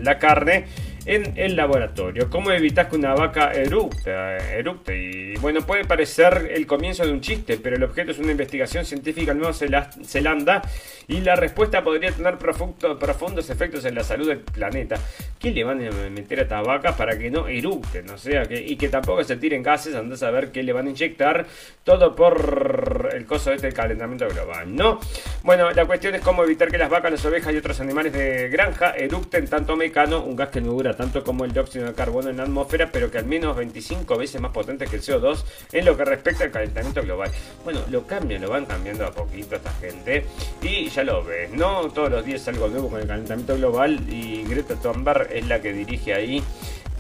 [0.02, 0.66] la carne
[1.06, 2.30] en el laboratorio.
[2.30, 4.12] ¿Cómo evitas que una vaca erupte?
[4.58, 4.96] erupte?
[4.96, 8.86] Y bueno, puede parecer el comienzo de un chiste, pero el objeto es una investigación
[8.86, 10.62] científica en Nueva Zelanda
[11.08, 14.98] y la respuesta podría tener profundos efectos en la salud del planeta.
[15.40, 18.10] ¿Qué le van a meter a estas vacas para que no erupten?
[18.10, 20.88] O sea, que, y que tampoco se tiren gases, antes a ver qué le van
[20.88, 21.46] a inyectar.
[21.84, 25.00] Todo por el coso este calentamiento global, ¿no?
[25.44, 28.48] Bueno, la cuestión es cómo evitar que las vacas, las ovejas y otros animales de
[28.50, 32.30] granja erupten tanto mecano, un gas que no dura tanto como el dióxido de carbono
[32.30, 35.86] en la atmósfera, pero que al menos 25 veces más potente que el CO2 en
[35.86, 37.32] lo que respecta al calentamiento global.
[37.64, 40.26] Bueno, lo cambian, lo van cambiando a poquito esta gente
[40.62, 41.90] y ya lo ves, ¿no?
[41.90, 45.74] Todos los días algo nuevo con el calentamiento global y Greta Thunberg es la que
[45.74, 46.44] dirige ahí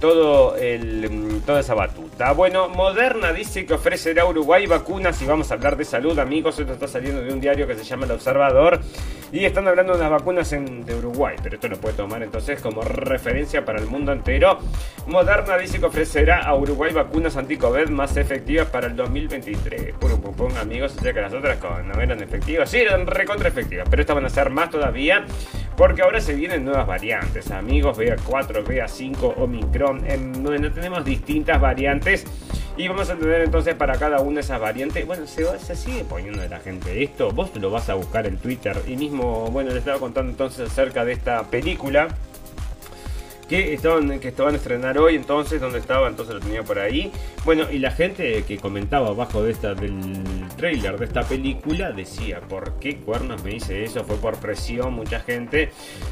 [0.03, 2.33] todo mm, toda esa batuta.
[2.33, 6.59] Bueno, Moderna dice que ofrecerá a Uruguay vacunas y vamos a hablar de salud, amigos.
[6.59, 8.81] Esto está saliendo de un diario que se llama El Observador
[9.31, 12.59] y están hablando de las vacunas en, de Uruguay, pero esto lo puede tomar entonces
[12.59, 14.59] como referencia para el mundo entero.
[15.07, 19.93] Moderna dice que ofrecerá a Uruguay vacunas anti-COVID más efectivas para el 2023.
[19.93, 24.01] Puro pum, amigos, sea que las otras no eran efectivas, sí eran recontra efectivas, pero
[24.01, 25.25] estas van a ser más todavía
[25.75, 32.25] porque ahora se vienen nuevas variantes, amigos, BA4, BA5, Omicron, en donde tenemos distintas variantes.
[32.75, 35.05] Y vamos a tener entonces para cada una de esas variantes.
[35.05, 37.31] Bueno, se, se sigue poniendo de la gente esto.
[37.31, 38.75] Vos lo vas a buscar en Twitter.
[38.87, 42.07] Y mismo, bueno, les estaba contando entonces acerca de esta película
[43.53, 47.11] que estaban, que estaban a estrenar hoy, entonces, donde estaba, entonces lo tenía por ahí.
[47.45, 49.93] Bueno, y la gente que comentaba abajo de esta, del
[50.57, 54.03] trailer de esta película decía, ¿por qué cuernos me dice eso?
[54.05, 55.69] Fue por presión, mucha gente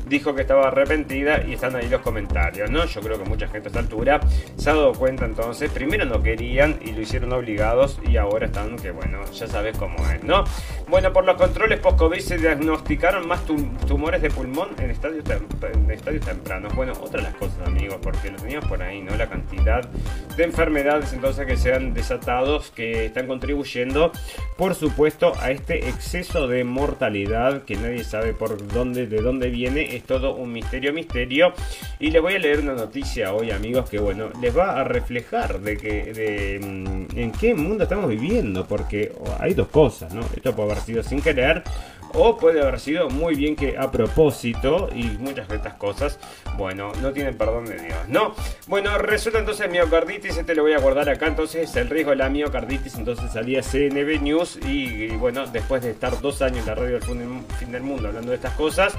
[0.08, 2.86] dijo que estaba arrepentida y están ahí los comentarios, ¿no?
[2.86, 4.20] Yo creo que mucha gente a esta altura
[4.58, 8.76] se ha dado cuenta entonces, primero no querían y lo hicieron obligados y ahora están
[8.76, 10.44] que, bueno, ya sabes cómo es, ¿no?
[10.88, 13.42] Bueno, por los controles post-COVID se diagnosticaron más
[13.88, 15.24] tumores de pulmón en estadios,
[15.74, 16.76] en estadios tempranos.
[16.76, 19.16] Bueno, otra cosas, amigos, porque lo teníamos por ahí, ¿no?
[19.16, 19.88] La cantidad
[20.38, 24.12] de enfermedades entonces que se han desatados, que están contribuyendo
[24.58, 29.96] por supuesto, a este exceso de mortalidad que nadie sabe por dónde, de dónde viene.
[29.96, 31.54] Es todo un misterio, misterio.
[32.00, 35.62] Y les voy a leer una noticia hoy, amigos, que bueno, les va a reflejar
[35.62, 40.22] de que de, mm, en qué mundo estamos viviendo, porque hay dos cosas, ¿no?
[40.36, 41.64] Esto puede haber sido sin querer
[42.14, 46.20] o puede haber sido muy bien que a propósito y muchas de estas cosas,
[46.58, 48.34] bueno, no tienen perdón de Dios, ¿no?
[48.68, 52.30] Bueno, resulta entonces miocarditis, este lo voy a guardar acá, entonces el riesgo de la
[52.30, 57.00] miocarditis, entonces salía CNB News y, bueno, después de estar dos años en la radio
[57.00, 58.94] del fin del mundo hablando de estas cosas,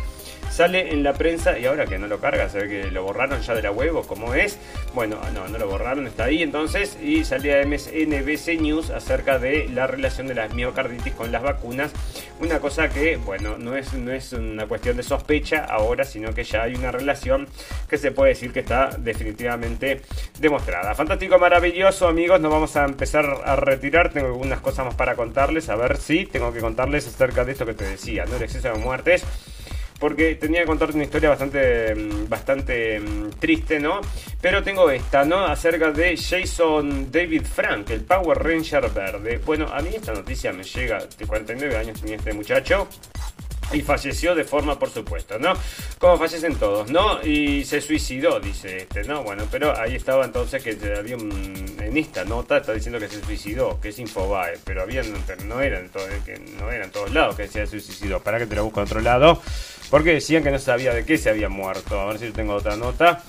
[0.53, 3.40] sale en la prensa y ahora que no lo carga, se ve que lo borraron
[3.40, 4.59] ya de la huevo, como es.
[4.94, 6.98] Bueno, no, no lo borraron, está ahí entonces.
[7.03, 11.92] Y salía MSNBC News acerca de la relación de las miocarditis con las vacunas.
[12.38, 16.44] Una cosa que, bueno, no es, no es una cuestión de sospecha ahora, sino que
[16.44, 17.48] ya hay una relación
[17.88, 20.03] que se puede decir que está definitivamente
[20.38, 20.94] demostrada.
[20.94, 22.40] Fantástico, maravilloso, amigos.
[22.40, 24.12] Nos vamos a empezar a retirar.
[24.12, 25.70] Tengo algunas cosas más para contarles.
[25.70, 28.36] A ver si tengo que contarles acerca de esto que te decía, ¿no?
[28.36, 29.24] El exceso de muertes
[30.03, 34.00] porque tenía que contarte una historia bastante, mm, bastante mm, triste, ¿no?
[34.40, 35.44] Pero tengo esta, ¿no?
[35.44, 39.40] Acerca de Jason David Frank, el Power Ranger verde.
[39.46, 42.88] Bueno, a mí esta noticia me llega, de 49 años tenía este muchacho.
[43.72, 45.54] Y falleció de forma, por supuesto, ¿no?
[45.98, 47.22] Como fallecen todos, ¿no?
[47.22, 49.22] Y se suicidó, dice este, ¿no?
[49.22, 53.22] Bueno, pero ahí estaba entonces que había un, en esta nota está diciendo que se
[53.22, 55.02] suicidó, que es Infobae, pero había,
[55.46, 58.20] no eran todo, que no eran todos lados que decía se suicidó.
[58.20, 59.40] Para que te lo busco a otro lado.
[59.90, 62.00] Porque decían que no sabía de qué se había muerto.
[62.00, 63.22] A ver si yo tengo otra nota.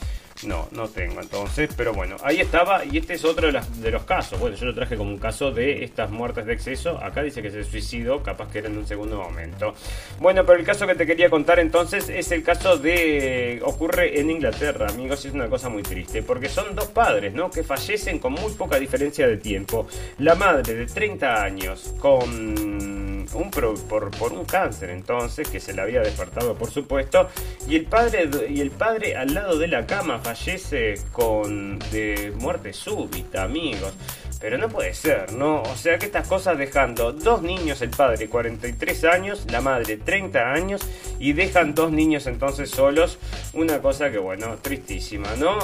[0.46, 4.40] No, no tengo entonces, pero bueno, ahí estaba y este es otro de, los casos.
[4.40, 6.98] Bueno, yo lo traje como un caso de estas muertes de exceso.
[7.02, 9.74] Acá dice que se suicidó, capaz que era en un segundo momento.
[10.20, 13.62] Bueno, pero el caso que te quería contar entonces es el caso de...
[13.64, 17.50] ocurre en Inglaterra, amigos, y es una cosa muy triste, porque son dos padres, ¿no?
[17.50, 19.88] Que fallecen con muy poca diferencia de tiempo.
[20.20, 25.82] La madre de 30 años con un por, por, un cáncer entonces, que se le
[25.82, 27.30] había despertado por supuesto,
[27.68, 32.74] y el padre, y el padre al lado de la cama fallece con de muerte
[32.74, 33.94] súbita, amigos.
[34.42, 35.62] Pero no puede ser, ¿no?
[35.62, 40.52] O sea que estas cosas dejando dos niños, el padre 43 años, la madre 30
[40.52, 40.82] años,
[41.20, 43.20] y dejan dos niños entonces solos,
[43.54, 45.56] una cosa que bueno, tristísima, ¿no?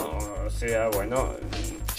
[0.46, 1.34] O sea, bueno,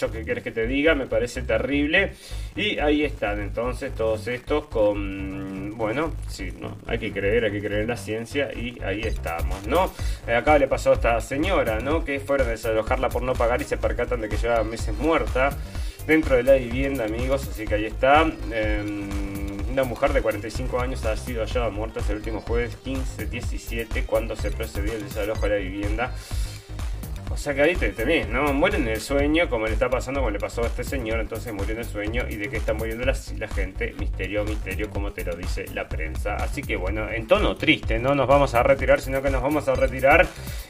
[0.01, 2.13] yo que quieres que te diga, me parece terrible.
[2.57, 6.77] Y ahí están entonces todos estos con, bueno, sí, ¿no?
[6.87, 9.93] Hay que creer, hay que creer en la ciencia y ahí estamos, ¿no?
[10.27, 12.05] Eh, acá le pasó a esta señora, ¿no?
[12.05, 15.51] Que fueron a desalojarla por no pagar y se percatan de que lleva meses muerta
[16.07, 17.47] dentro de la vivienda, amigos.
[17.49, 18.23] Así que ahí está.
[18.53, 19.09] Em,
[19.71, 24.51] una mujer de 45 años ha sido hallada muerta el último jueves 15-17 cuando se
[24.51, 26.15] procedió el desalojo de la vivienda.
[27.41, 28.53] Sea que ahí te tenés, ¿no?
[28.53, 31.55] Muere en el sueño, como le está pasando, como le pasó a este señor, entonces
[31.55, 32.24] murió en el sueño.
[32.28, 33.95] ¿Y de qué está muriendo la, la, gente?
[33.99, 36.36] Misterio, misterio, como te lo dice la prensa.
[36.36, 39.66] Así que bueno, en tono triste, no nos vamos a retirar, sino que nos vamos
[39.68, 40.26] a retirar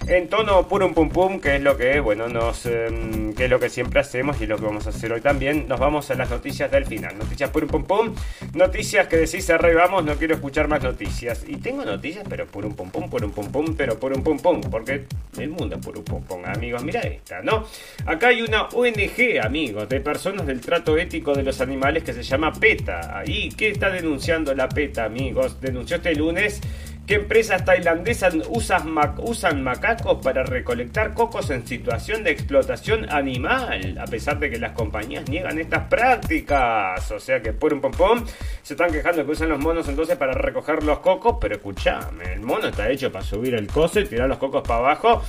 [0.07, 3.59] en tono purum pum pum, que es lo que, bueno, nos, em, que es lo
[3.59, 5.67] que siempre hacemos y lo que vamos a hacer hoy también.
[5.67, 7.19] Nos vamos a las noticias del final.
[7.19, 8.15] Noticias purum pum pum,
[8.55, 11.45] noticias que decís arreglamos, no quiero escuchar más noticias.
[11.49, 15.07] Y tengo noticias, pero purum pum pum, purum pum pum, pero purum pum pum, porque
[15.37, 16.85] el mundo es purum pum pum amigos.
[16.85, 17.65] Mira esta, ¿no?
[18.05, 22.23] Acá hay una ONG, amigos, de personas del trato ético de los animales que se
[22.23, 23.23] llama PETA.
[23.25, 25.59] ¿Y qué está denunciando la PETA, amigos?
[25.61, 26.61] Denunció este lunes
[27.07, 34.05] que empresas tailandesas usan, usan, macacos para recolectar cocos en situación de explotación animal, a
[34.05, 37.11] pesar de que las compañías niegan estas prácticas.
[37.11, 38.25] O sea que por un pompón
[38.63, 42.43] se están quejando que usan los monos entonces para recoger los cocos, pero escúchame, el
[42.43, 45.25] mono está hecho para subir el coso y tirar los cocos para abajo.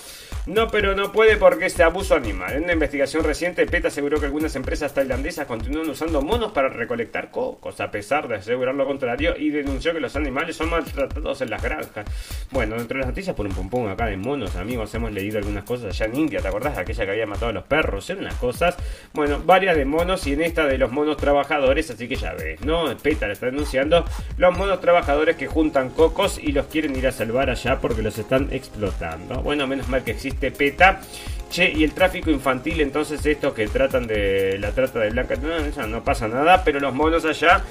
[0.48, 2.54] No, pero no puede porque es abuso animal.
[2.54, 7.30] En una investigación reciente, PETA aseguró que algunas empresas tailandesas continúan usando monos para recolectar
[7.30, 11.52] cocos, a pesar de asegurar lo contrario, y denunció que los animales son maltratados en
[11.52, 12.06] las granjas.
[12.50, 15.64] Bueno, dentro de las noticias, por un pum acá de monos, amigos, hemos leído algunas
[15.64, 16.76] cosas allá en India, ¿te acordás?
[16.76, 18.76] Aquella que había matado a los perros, eran unas cosas,
[19.14, 22.62] bueno, varias de monos y en esta de los monos trabajadores, así que ya ves,
[22.62, 22.98] ¿no?
[22.98, 24.06] PETA le está denunciando
[24.38, 28.18] los monos trabajadores que juntan cocos y los quieren ir a salvar allá porque los
[28.18, 29.44] están explotando.
[29.44, 31.02] Bueno, menos mal que existe este PETA.
[31.52, 35.36] Che, y el tráfico infantil, entonces estos que tratan de la trata de blanca,
[35.86, 37.62] no, pasa nada, pero los monos allá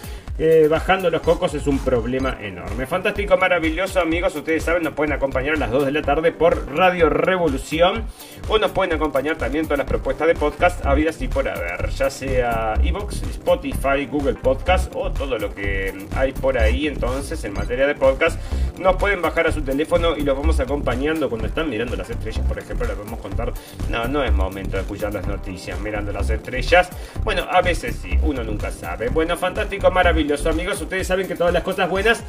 [0.43, 2.87] eh, bajando los cocos es un problema enorme.
[2.87, 4.35] Fantástico, maravilloso, amigos.
[4.35, 8.05] Ustedes saben, nos pueden acompañar a las 2 de la tarde por Radio Revolución.
[8.49, 11.91] O nos pueden acompañar también todas las propuestas de podcast habidas y por haber.
[11.91, 16.87] Ya sea Evox, Spotify, Google Podcast o todo lo que hay por ahí.
[16.87, 18.41] Entonces, en materia de podcast,
[18.78, 22.47] nos pueden bajar a su teléfono y los vamos acompañando cuando están mirando las estrellas.
[22.49, 23.53] Por ejemplo, les podemos contar.
[23.88, 26.88] No, no es momento de escuchar las noticias mirando las estrellas.
[27.24, 29.08] Bueno, a veces sí, uno nunca sabe.
[29.08, 32.22] Bueno, fantástico, maravilloso amigos, ustedes saben que todas las cosas buenas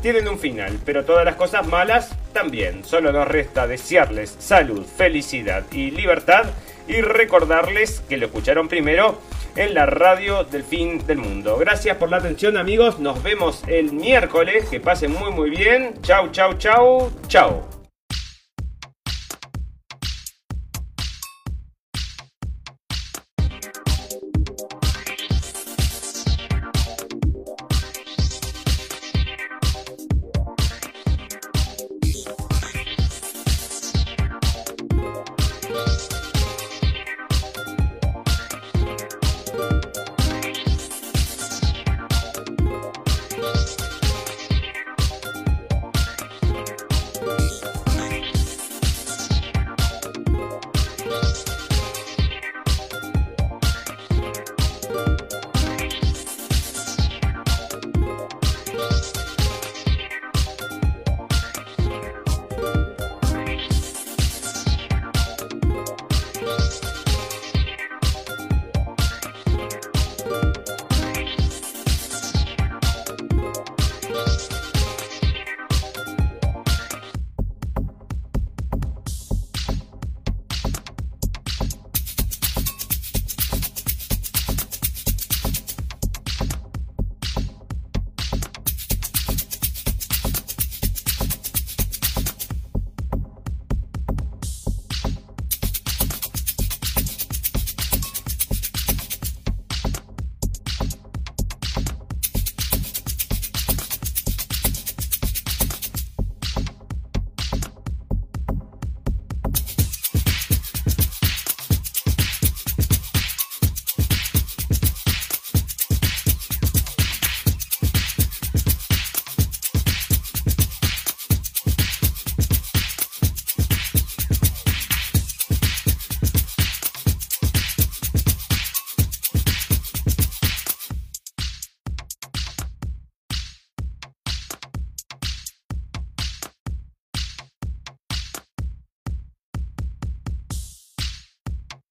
[0.00, 2.84] tienen un final, pero todas las cosas malas también.
[2.84, 6.44] Solo nos resta desearles salud, felicidad y libertad
[6.86, 9.20] y recordarles que lo escucharon primero
[9.56, 11.56] en la radio del fin del mundo.
[11.58, 15.94] Gracias por la atención amigos, nos vemos el miércoles, que pasen muy muy bien.
[16.02, 17.77] Chau, chau, chau, chau.